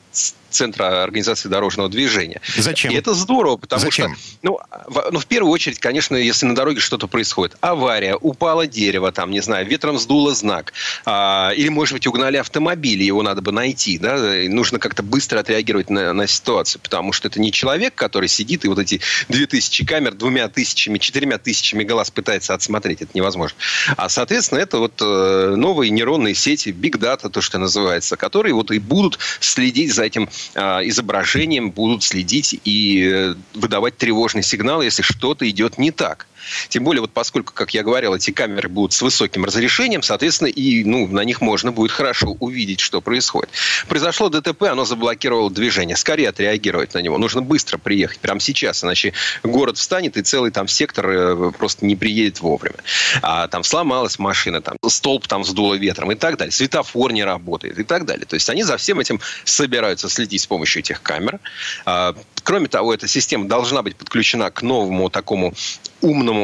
[0.57, 2.41] Центра организации дорожного движения.
[2.57, 2.91] Зачем?
[2.91, 4.15] И это здорово, потому Зачем?
[4.15, 8.65] что, ну, в, ну, в первую очередь, конечно, если на дороге что-то происходит, авария, упало
[8.65, 10.73] дерево, там, не знаю, ветром сдуло знак,
[11.05, 15.39] а, или, может быть, угнали автомобиль, его надо бы найти, да, и нужно как-то быстро
[15.39, 19.45] отреагировать на, на ситуацию, потому что это не человек, который сидит и вот эти две
[19.45, 23.55] тысячи камер двумя тысячами, четырьмя тысячами глаз пытается отсмотреть, это невозможно.
[23.95, 28.71] А, соответственно, это вот э, новые нейронные сети, big data, то, что называется, которые вот
[28.71, 35.49] и будут следить за этим изображением будут следить и э, выдавать тревожный сигнал, если что-то
[35.49, 36.27] идет не так.
[36.69, 40.83] Тем более, вот поскольку, как я говорил, эти камеры будут с высоким разрешением, соответственно, и
[40.83, 43.49] ну, на них можно будет хорошо увидеть, что происходит.
[43.87, 45.95] Произошло ДТП, оно заблокировало движение.
[45.95, 47.17] Скорее отреагировать на него.
[47.17, 51.95] Нужно быстро приехать, прямо сейчас, иначе город встанет, и целый там сектор э, просто не
[51.95, 52.77] приедет вовремя.
[53.21, 56.51] А там сломалась машина, там столб там сдуло ветром и так далее.
[56.51, 58.25] Светофор не работает и так далее.
[58.25, 61.39] То есть они за всем этим собираются следить с помощью этих камер.
[61.85, 65.53] А, кроме того, эта система должна быть подключена к новому такому
[66.01, 66.36] умному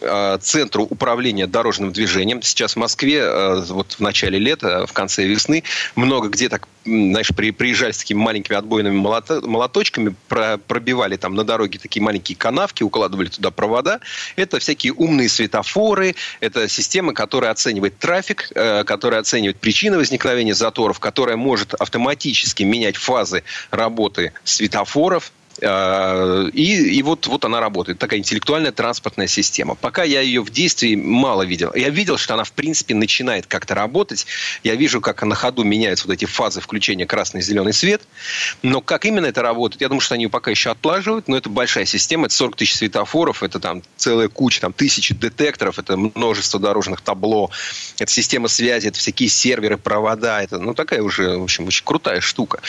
[0.00, 2.42] Э, центру управления дорожным движением.
[2.42, 5.64] Сейчас в Москве э, вот в начале лета, в конце весны,
[5.96, 11.78] много где так, знаешь, при, приезжали с такими маленькими отбойными молоточками, пробивали там на дороге
[11.78, 14.00] такие маленькие канавки, укладывали туда провода.
[14.36, 21.00] Это всякие умные светофоры, это система, которая оценивает трафик, э, которая оценивает причины возникновения заторов,
[21.00, 27.98] которая может автоматически менять фазы работы светофоров, и, и вот, вот она работает.
[27.98, 29.74] Такая интеллектуальная транспортная система.
[29.74, 31.72] Пока я ее в действии мало видел.
[31.74, 34.26] Я видел, что она, в принципе, начинает как-то работать.
[34.62, 38.02] Я вижу, как на ходу меняются вот эти фазы включения красный и зеленый свет.
[38.62, 41.26] Но как именно это работает, я думаю, что они ее пока еще отлаживают.
[41.26, 42.26] Но это большая система.
[42.26, 43.42] Это 40 тысяч светофоров.
[43.42, 45.78] Это там целая куча, там тысячи детекторов.
[45.78, 47.50] Это множество дорожных табло.
[47.98, 48.88] Это система связи.
[48.88, 50.40] Это всякие серверы, провода.
[50.40, 52.60] Это, ну, такая уже, в общем, очень крутая штука.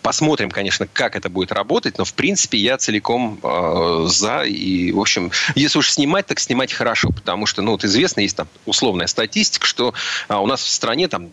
[0.00, 4.42] Посмотрим, конечно, как это будет работать работать, но в принципе я целиком э, за.
[4.42, 8.36] И, в общем, если уж снимать, так снимать хорошо, потому что, ну, вот известно, есть
[8.36, 9.94] там условная статистика, что
[10.28, 11.30] э, у нас в стране там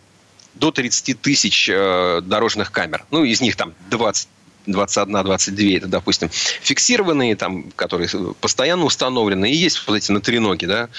[0.54, 3.04] до 30 тысяч э, дорожных камер.
[3.10, 4.28] Ну, из них там 20
[4.66, 8.10] 21-22, это, допустим, фиксированные, там, которые
[8.40, 10.90] постоянно установлены, и есть вот эти на треноги, да.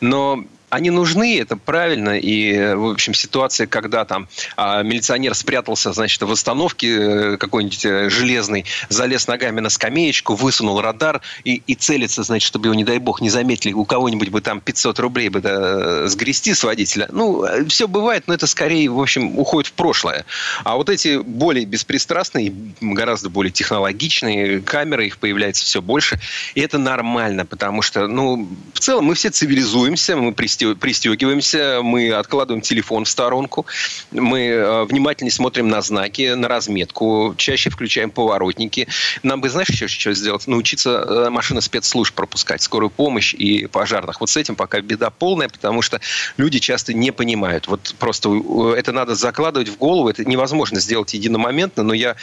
[0.00, 2.18] Но они нужны, это правильно.
[2.18, 8.08] И, в общем, ситуация, когда там а, милиционер спрятался, значит, в остановке э, какой-нибудь э,
[8.08, 12.96] железный, залез ногами на скамеечку, высунул радар и, и целится, значит, чтобы его, не дай
[12.96, 17.06] бог, не заметили, у кого-нибудь бы там 500 рублей бы да, сгрести с водителя.
[17.12, 20.24] Ну, все бывает, но это скорее, в общем, уходит в прошлое.
[20.64, 26.18] А вот эти более беспристрастные, гораздо более технологичные камеры, их появляется все больше.
[26.54, 32.12] И это нормально, потому что, ну, в целом мы все цивилизуемся, мы пристегиваемся пристегиваемся, мы
[32.12, 33.66] откладываем телефон в сторонку,
[34.10, 38.88] мы э, внимательно смотрим на знаки, на разметку, чаще включаем поворотники.
[39.22, 40.46] Нам бы, знаешь, еще что сделать?
[40.46, 44.20] Научиться э, машины спецслужб пропускать, скорую помощь и пожарных.
[44.20, 46.00] Вот с этим пока беда полная, потому что
[46.36, 47.68] люди часто не понимают.
[47.68, 48.30] Вот просто
[48.76, 52.16] это надо закладывать в голову, это невозможно сделать единомоментно, но я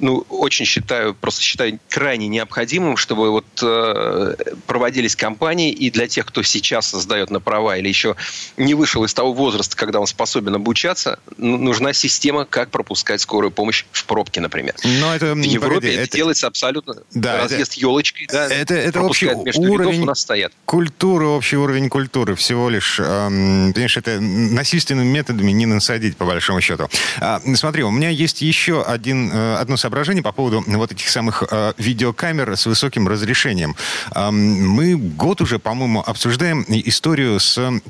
[0.00, 4.34] ну, очень считаю, просто считаю крайне необходимым, чтобы вот э,
[4.66, 8.16] проводились кампании, и для тех, кто сейчас сдает на права или еще
[8.56, 13.84] не вышел из того возраста, когда он способен обучаться, нужна система, как пропускать скорую помощь
[13.92, 14.74] в пробке, например.
[14.84, 18.28] Но это, в Европе погоди, это, это делается абсолютно да, разъезд это, елочкой.
[18.30, 20.52] Да, это это общий уровень у нас стоят.
[20.64, 22.98] культуры, общий уровень культуры всего лишь.
[23.00, 26.88] Эм, понимаешь, это насильственными методами не насадить, по большому счету.
[27.20, 31.42] А, смотри, у меня есть еще один, э, одно соображение по поводу вот этих самых
[31.50, 33.76] э, видеокамер с высоким разрешением.
[34.14, 37.80] Э, мы год уже, по-моему, обсуждаем историю с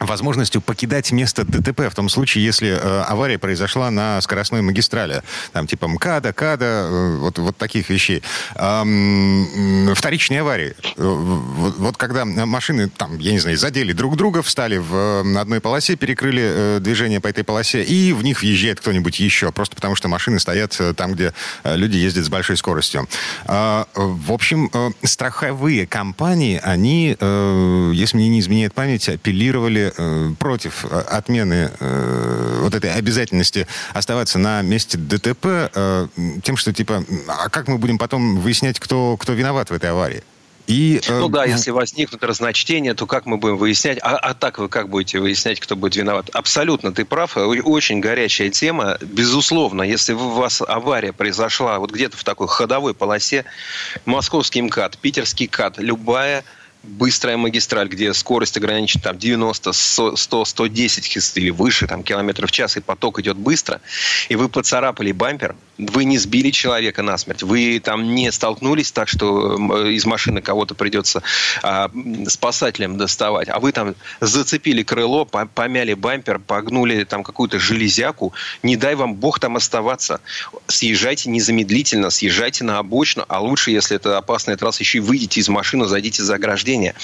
[0.00, 5.22] возможностью покидать место ДТП в том случае, если э, авария произошла на скоростной магистрали.
[5.52, 8.22] Там типа МКАДа, КАДа, э, вот, вот таких вещей.
[8.56, 10.74] Эм, вторичные аварии.
[10.96, 15.38] Э, вот, вот когда машины, там, я не знаю, задели друг друга, встали в э,
[15.38, 19.76] одной полосе, перекрыли э, движение по этой полосе, и в них въезжает кто-нибудь еще, просто
[19.76, 23.06] потому что машины стоят э, там, где э, люди ездят с большой скоростью.
[23.44, 30.30] Э, в общем, э, страховые компании, они, э, если мне не изменяет память, апеллировали Э,
[30.38, 35.70] против э, отмены э, вот этой обязательности оставаться на месте ДТП
[36.42, 40.22] тем, что типа, а как мы будем потом выяснять, кто, кто виноват в этой аварии?
[40.66, 43.98] И, ну да, если возникнут разночтения, то как мы будем выяснять?
[44.02, 46.30] А, а так вы как будете выяснять, кто будет виноват?
[46.32, 47.36] Абсолютно, ты прав.
[47.36, 48.96] Очень горячая тема.
[49.00, 53.44] Безусловно, если у вас авария произошла вот где-то в такой ходовой полосе,
[54.04, 56.44] московский МКАД, питерский КАД, любая
[56.82, 62.76] быстрая магистраль, где скорость ограничена там 90, 100, 110 или выше там, километров в час,
[62.76, 63.80] и поток идет быстро,
[64.28, 69.56] и вы поцарапали бампер, вы не сбили человека насмерть, вы там не столкнулись так, что
[69.88, 71.22] из машины кого-то придется
[71.62, 71.90] а,
[72.28, 78.94] спасателям доставать, а вы там зацепили крыло, помяли бампер, погнули там какую-то железяку, не дай
[78.94, 80.20] вам бог там оставаться.
[80.66, 85.48] Съезжайте незамедлительно, съезжайте на обочину, а лучше, если это опасная трасса, еще и выйдите из
[85.48, 86.94] машины, зайдите за ограждение рождения.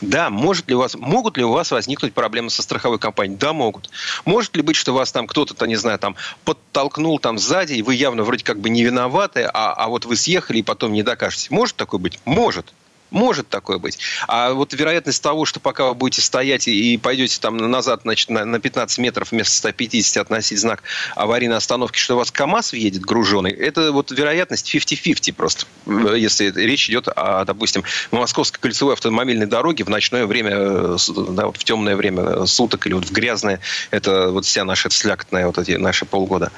[0.00, 3.36] Да, может ли у вас, могут ли у вас возникнуть проблемы со страховой компанией?
[3.36, 3.90] Да, могут.
[4.24, 7.94] Может ли быть, что вас там кто-то, не знаю, там подтолкнул там сзади, и вы
[7.94, 11.48] явно вроде как бы не виноваты, а, а вот вы съехали и потом не докажете?
[11.50, 12.18] Может такое быть?
[12.24, 12.72] Может.
[13.12, 13.98] Может такое быть.
[14.26, 18.58] А вот вероятность того, что пока вы будете стоять и пойдете там назад значит, на
[18.58, 20.82] 15 метров вместо 150 относить знак
[21.14, 25.66] аварийной остановки, что у вас КАМАЗ въедет груженный, это вот вероятность 50-50 просто.
[25.86, 31.64] Если речь идет о, допустим, Московской кольцевой автомобильной дороге в ночное время, да, вот в
[31.64, 36.06] темное время суток или вот в грязное, это вот вся наша слякотная вот эти наши
[36.06, 36.50] полгода.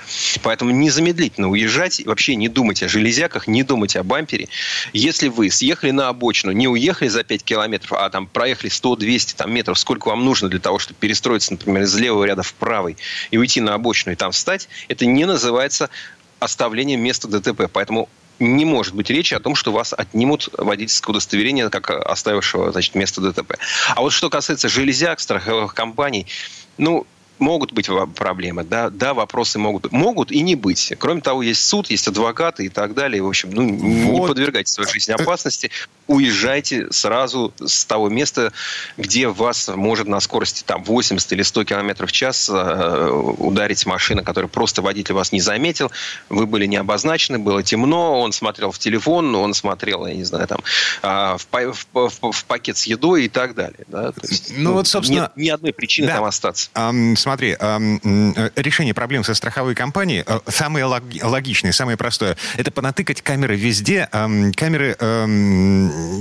[0.43, 4.49] Поэтому незамедлительно уезжать, вообще не думать о железяках, не думать о бампере.
[4.93, 9.37] Если вы съехали на обочину, обочину, не уехали за 5 километров, а там проехали 100-200
[9.37, 12.97] там, метров, сколько вам нужно для того, чтобы перестроиться, например, из левого ряда в правый
[13.31, 15.91] и уйти на обочину и там встать, это не называется
[16.39, 17.71] оставлением места ДТП.
[17.73, 22.95] Поэтому не может быть речи о том, что вас отнимут водительское удостоверение, как оставившего значит,
[22.95, 23.57] место ДТП.
[23.95, 26.27] А вот что касается железяк, страховых компаний,
[26.77, 27.07] ну,
[27.39, 30.93] могут быть проблемы, да, да, вопросы могут могут и не быть.
[30.99, 33.23] Кроме того, есть суд, есть адвокаты и так далее.
[33.23, 34.21] В общем, ну, вот.
[34.21, 35.71] не подвергайте свою жизнь опасности
[36.07, 38.53] уезжайте сразу с того места,
[38.97, 44.23] где вас может на скорости там 80 или 100 км в час э, ударить машина,
[44.23, 45.91] которая просто водитель вас не заметил,
[46.29, 50.47] вы были не обозначены, было темно, он смотрел в телефон, он смотрел, я не знаю,
[50.47, 50.61] там,
[51.03, 53.85] э, в, в, в, в пакет с едой и так далее.
[53.89, 54.13] Да?
[54.23, 55.23] есть, ну, ну вот, собственно...
[55.23, 56.15] Нет ни одной причины да.
[56.15, 56.71] там остаться.
[56.75, 63.23] Um, смотри, um, решение проблем со страховой компанией uh, самое логичное, самое простое, это понатыкать
[63.23, 64.97] камеры везде, um, камеры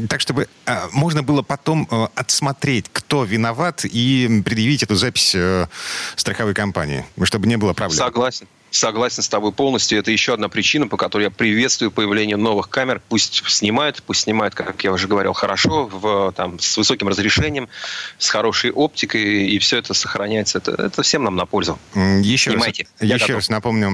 [0.10, 5.68] так, чтобы э, можно было потом э, отсмотреть, кто виноват, и предъявить эту запись э,
[6.16, 7.98] страховой компании, чтобы не было проблем.
[7.98, 10.00] Согласен согласен с тобой полностью.
[10.00, 13.02] Это еще одна причина, по которой я приветствую появление новых камер.
[13.08, 17.70] Пусть снимают, пусть снимают, как я уже говорил, хорошо, в, там, с высоким разрешением,
[18.18, 20.58] с хорошей оптикой, и все это сохраняется.
[20.58, 21.80] Это, это всем нам на пользу.
[21.94, 22.88] Еще Снимайте.
[23.00, 23.92] раз, я еще раз напомню,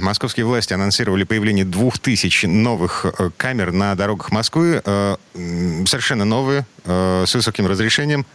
[0.00, 4.82] московские власти анонсировали появление двух тысяч новых э, камер на дорогах Москвы.
[4.84, 5.16] Э,
[5.86, 8.26] совершенно новые, э, с высоким разрешением,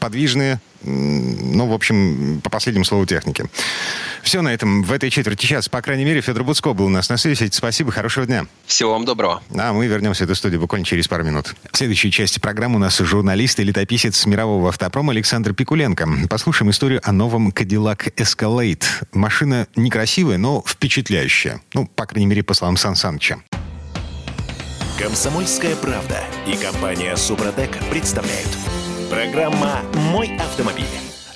[0.00, 3.44] подвижные, ну, в общем, по последнему слову техники.
[4.22, 5.68] Все на этом в этой четверти часа.
[5.70, 7.50] По крайней мере, Федор Буцко был у нас на связи.
[7.52, 8.46] Спасибо, хорошего дня.
[8.66, 9.42] Всего вам доброго.
[9.54, 11.54] А мы вернемся в эту студию буквально через пару минут.
[11.70, 16.08] В следующей части программы у нас журналист и летописец мирового автопрома Александр Пикуленко.
[16.28, 18.84] Послушаем историю о новом Cadillac Escalade.
[19.12, 21.60] Машина некрасивая, но впечатляющая.
[21.74, 23.42] Ну, по крайней мере, по словам Сан Саныча.
[24.98, 28.48] Комсомольская правда и компания Супротек представляют.
[29.10, 29.82] Программа
[30.12, 30.84] «Мой автомобиль».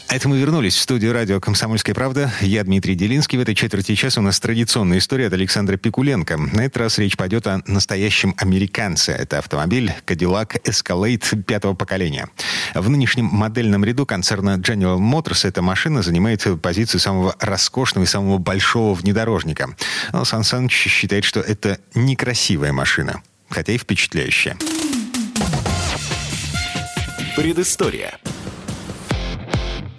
[0.08, 2.32] Это мы вернулись в студию радио «Комсомольская правда».
[2.40, 3.36] Я Дмитрий Делинский.
[3.36, 6.36] В этой четверти часа у нас традиционная история от Александра Пикуленко.
[6.36, 9.10] На этот раз речь пойдет о настоящем американце.
[9.10, 12.28] Это автомобиль Cadillac Escalade пятого поколения.
[12.76, 18.38] В нынешнем модельном ряду концерна General Motors эта машина занимает позицию самого роскошного и самого
[18.38, 19.74] большого внедорожника.
[20.12, 23.20] Но Сан Саныч считает, что это некрасивая машина,
[23.50, 24.56] хотя и впечатляющая.
[27.36, 28.20] Предыстория.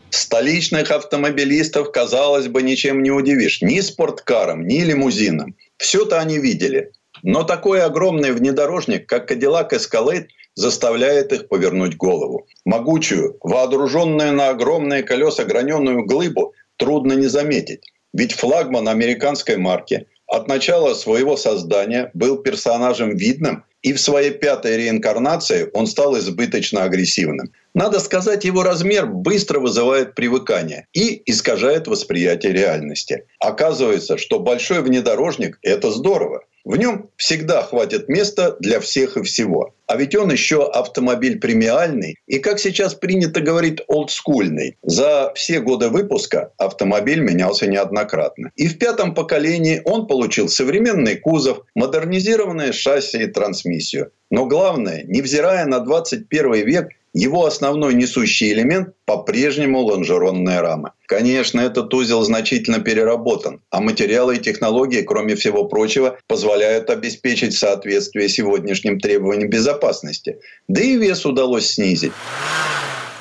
[0.10, 3.62] Столичных автомобилистов, казалось бы, ничем не удивишь.
[3.62, 5.54] Ни спорткаром, ни лимузином.
[5.76, 6.94] Все-то они видели.
[7.24, 12.48] Но такой огромный внедорожник, как Cadillac Escalade, заставляет их повернуть голову.
[12.64, 17.82] Могучую, вооруженную на огромные колеса граненую глыбу трудно не заметить.
[18.14, 24.78] Ведь флагман американской марки от начала своего создания был персонажем видным и в своей пятой
[24.78, 27.52] реинкарнации он стал избыточно агрессивным.
[27.76, 33.26] Надо сказать, его размер быстро вызывает привыкание и искажает восприятие реальности.
[33.40, 36.42] Оказывается, что большой внедорожник– это здорово.
[36.66, 39.76] В нем всегда хватит места для всех и всего.
[39.86, 44.76] А ведь он еще автомобиль премиальный и, как сейчас принято говорить, олдскульный.
[44.82, 48.52] За все годы выпуска автомобиль менялся неоднократно.
[48.56, 54.12] И в пятом поколении он получил современный кузов, модернизированное шасси и трансмиссию.
[54.32, 60.94] Но главное, невзирая на 21 век, его основной несущий элемент по-прежнему лонжеронная рама.
[61.08, 68.28] Конечно, этот узел значительно переработан, а материалы и технологии, кроме всего прочего, позволяют обеспечить соответствие
[68.28, 70.40] сегодняшним требованиям безопасности.
[70.68, 72.12] Да и вес удалось снизить.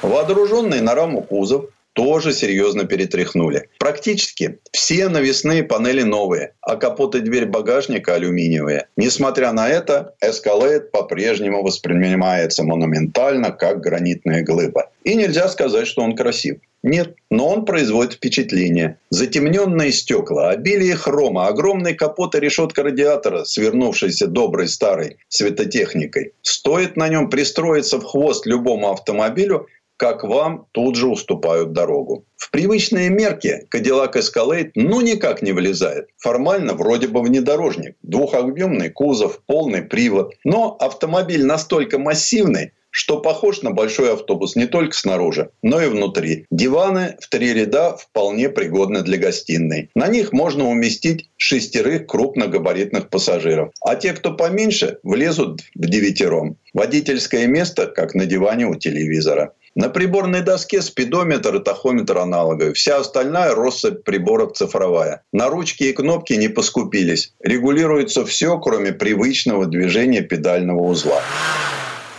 [0.02, 3.68] Водруженный на раму кузов тоже серьезно перетряхнули.
[3.78, 8.88] Практически все навесные панели новые, а капот и дверь багажника алюминиевые.
[8.96, 14.90] Несмотря на это, Escalade по-прежнему воспринимается монументально, как гранитная глыба.
[15.04, 16.58] И нельзя сказать, что он красив.
[16.82, 18.98] Нет, но он производит впечатление.
[19.08, 26.32] Затемненные стекла, обилие хрома, огромный капот и решетка радиатора, свернувшийся доброй старой светотехникой.
[26.42, 29.66] Стоит на нем пристроиться в хвост любому автомобилю,
[29.96, 32.24] как вам тут же уступают дорогу.
[32.36, 36.08] В привычные мерки Cadillac Escalade ну никак не влезает.
[36.18, 37.96] Формально вроде бы внедорожник.
[38.02, 40.34] Двухобъемный кузов, полный привод.
[40.44, 46.46] Но автомобиль настолько массивный, что похож на большой автобус не только снаружи, но и внутри.
[46.52, 49.90] Диваны в три ряда вполне пригодны для гостиной.
[49.96, 53.72] На них можно уместить шестерых крупногабаритных пассажиров.
[53.80, 56.56] А те, кто поменьше, влезут в девятером.
[56.72, 59.54] Водительское место, как на диване у телевизора.
[59.74, 62.74] На приборной доске спидометр и тахометр аналоговый.
[62.74, 65.22] Вся остальная россыпь приборов цифровая.
[65.32, 67.32] На ручки и кнопки не поскупились.
[67.40, 71.20] Регулируется все, кроме привычного движения педального узла.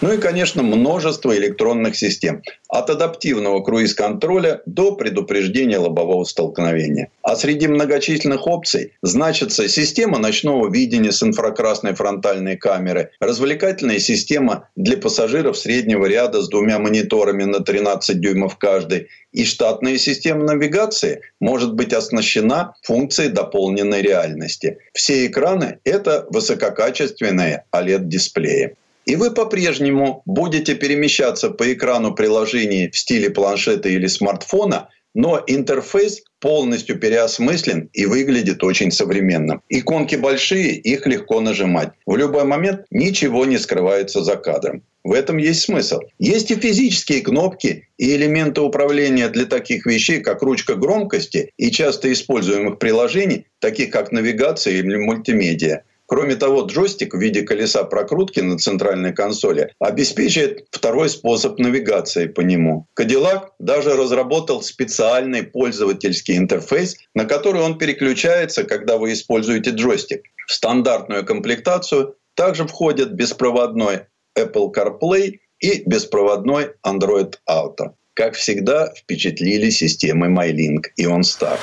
[0.06, 2.44] Ну и, конечно, множество электронных систем.
[2.70, 7.10] От адаптивного круиз-контроля до предупреждения лобового столкновения.
[7.24, 14.98] А среди многочисленных опций значится система ночного видения с инфракрасной фронтальной камерой, развлекательная система для
[14.98, 21.74] пассажиров среднего ряда с двумя мониторами на 13 дюймов каждый, и штатная система навигации может
[21.74, 24.78] быть оснащена функцией дополненной реальности.
[24.94, 28.76] Все экраны– это высококачественные OLED-дисплеи.
[29.06, 36.24] И вы по-прежнему будете перемещаться по экрану приложений в стиле планшета или смартфона, но интерфейс
[36.40, 39.62] полностью переосмыслен и выглядит очень современно.
[39.70, 41.94] Иконки большие, их легко нажимать.
[42.06, 44.84] В любой момент ничего не скрывается за кадром.
[45.04, 46.00] В этом есть смысл.
[46.20, 52.12] Есть и физические кнопки, и элементы управления для таких вещей, как ручка громкости и часто
[52.12, 55.84] используемых приложений, таких как навигация или мультимедиа.
[56.08, 62.42] Кроме того, джойстик в виде колеса прокрутки на центральной консоли обеспечивает второй способ навигации по
[62.42, 62.88] нему.
[63.00, 70.22] Cadillac даже разработал специальный пользовательский интерфейс, на который он переключается, когда вы используете джойстик.
[70.48, 74.02] В стандартную комплектацию также входят беспроводной
[74.38, 77.94] Apple CarPlay и беспроводной Android Auto.
[78.14, 81.58] Как всегда, впечатлили системы MyLink и OnStar.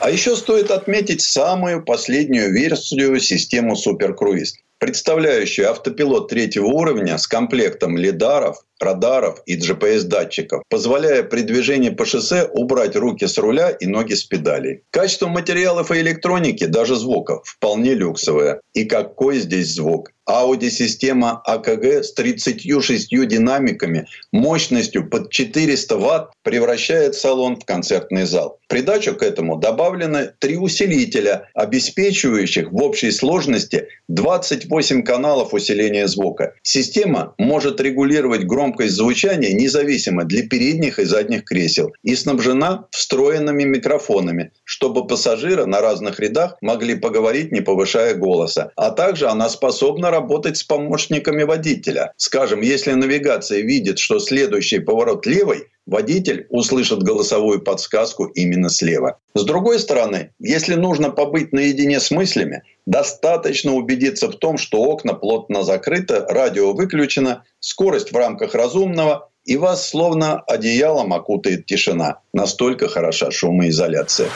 [0.00, 7.96] А еще стоит отметить самую последнюю версию системы Суперкруиз, представляющую автопилот третьего уровня с комплектом
[7.96, 14.14] лидаров, радаров и GPS-датчиков, позволяя при движении по шоссе убрать руки с руля и ноги
[14.14, 14.82] с педалей.
[14.90, 18.60] Качество материалов и электроники, даже звука, вполне люксовое.
[18.74, 20.12] И какой здесь звук?
[20.28, 28.58] Аудиосистема АКГ с 36 динамиками мощностью под 400 Вт превращает салон в концертный зал.
[28.68, 36.52] Придачу к этому добавлены три усилителя, обеспечивающих в общей сложности 28 каналов усиления звука.
[36.62, 44.52] Система может регулировать громкость звучания независимо для передних и задних кресел и снабжена встроенными микрофонами,
[44.64, 48.72] чтобы пассажиры на разных рядах могли поговорить, не повышая голоса.
[48.76, 52.12] А также она способна работать с помощниками водителя.
[52.16, 59.18] Скажем, если навигация видит, что следующий поворот левой, водитель услышит голосовую подсказку именно слева.
[59.34, 65.14] С другой стороны, если нужно побыть наедине с мыслями, достаточно убедиться в том, что окна
[65.14, 72.20] плотно закрыты, радио выключено, скорость в рамках разумного, и вас словно одеялом окутает тишина.
[72.34, 74.28] Настолько хороша шумоизоляция.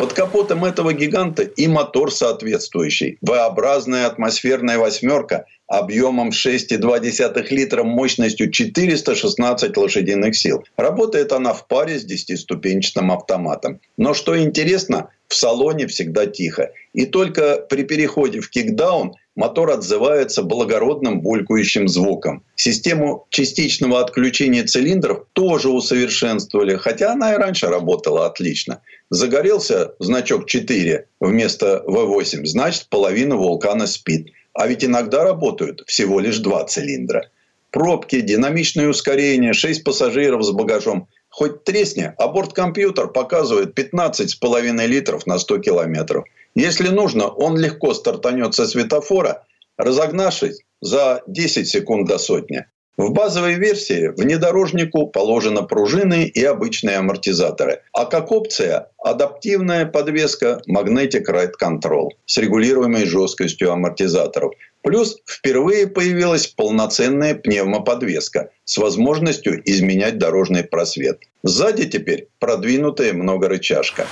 [0.00, 3.18] Под капотом этого гиганта и мотор соответствующий.
[3.20, 10.64] V-образная атмосферная восьмерка объемом 6,2 литра мощностью 416 лошадиных сил.
[10.78, 13.78] Работает она в паре с 10-ступенчатым автоматом.
[13.98, 16.72] Но что интересно, в салоне всегда тихо.
[16.94, 22.42] И только при переходе в кикдаун мотор отзывается благородным булькающим звуком.
[22.56, 28.80] Систему частичного отключения цилиндров тоже усовершенствовали, хотя она и раньше работала отлично.
[29.10, 34.28] Загорелся значок 4 вместо V8, значит половина вулкана спит.
[34.54, 37.28] А ведь иногда работают всего лишь два цилиндра.
[37.72, 41.08] Пробки, динамичное ускорение, 6 пассажиров с багажом.
[41.28, 46.24] Хоть тресни, а борткомпьютер показывает 15,5 литров на 100 километров.
[46.54, 49.44] Если нужно, он легко стартанет со светофора,
[49.76, 52.66] разогнавшись за 10 секунд до сотни.
[52.96, 57.80] В базовой версии внедорожнику положены пружины и обычные амортизаторы.
[57.94, 64.52] А как опция– адаптивная подвеска Magnetic Ride Control с регулируемой жесткостью амортизаторов.
[64.82, 71.20] Плюс впервые появилась полноценная пневмоподвеска с возможностью изменять дорожный просвет.
[71.42, 74.06] Сзади теперь продвинутая многорычажка.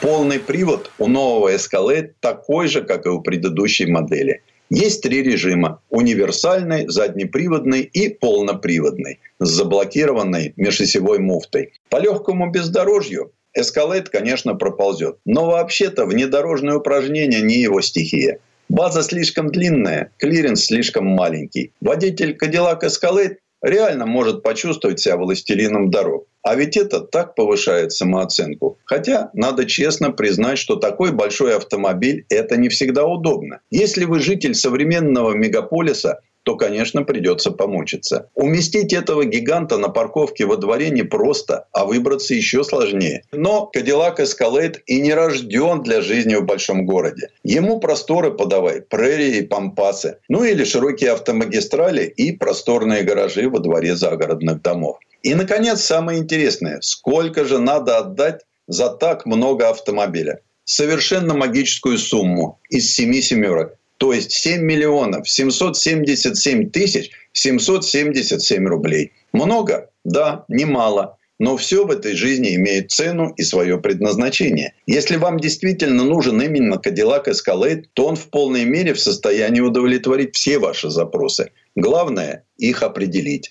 [0.00, 4.42] Полный привод у нового Escalade такой же, как и у предыдущей модели–
[4.74, 5.80] есть три режима.
[5.90, 11.72] Универсальный, заднеприводный и полноприводный с заблокированной межосевой муфтой.
[11.90, 15.18] По легкому бездорожью эскалейт, конечно, проползет.
[15.26, 18.38] Но вообще-то внедорожное упражнение не его стихия.
[18.70, 21.72] База слишком длинная, клиренс слишком маленький.
[21.82, 26.26] Водитель Cadillac Escalade реально может почувствовать себя властелином дорог.
[26.42, 28.78] А ведь это так повышает самооценку.
[28.84, 33.60] Хотя надо честно признать, что такой большой автомобиль– это не всегда удобно.
[33.70, 38.28] Если вы житель современного мегаполиса, то, конечно, придется помучиться.
[38.34, 43.22] Уместить этого гиганта на парковке во дворе непросто, а выбраться еще сложнее.
[43.32, 47.28] Но Cadillac Escalade и не рожден для жизни в большом городе.
[47.44, 50.18] Ему просторы подавай, прерии и пампасы.
[50.28, 54.98] Ну или широкие автомагистрали и просторные гаражи во дворе загородных домов.
[55.22, 56.80] И, наконец, самое интересное.
[56.80, 60.40] Сколько же надо отдать за так много автомобиля?
[60.64, 63.76] Совершенно магическую сумму из семи семерок.
[63.98, 69.12] То есть 7 миллионов 777 тысяч 777 рублей.
[69.32, 69.90] Много?
[70.04, 71.18] Да, немало.
[71.38, 74.74] Но все в этой жизни имеет цену и свое предназначение.
[74.86, 80.34] Если вам действительно нужен именно Cadillac Escalade, то он в полной мере в состоянии удовлетворить
[80.34, 81.50] все ваши запросы.
[81.76, 83.50] Главное– их определить.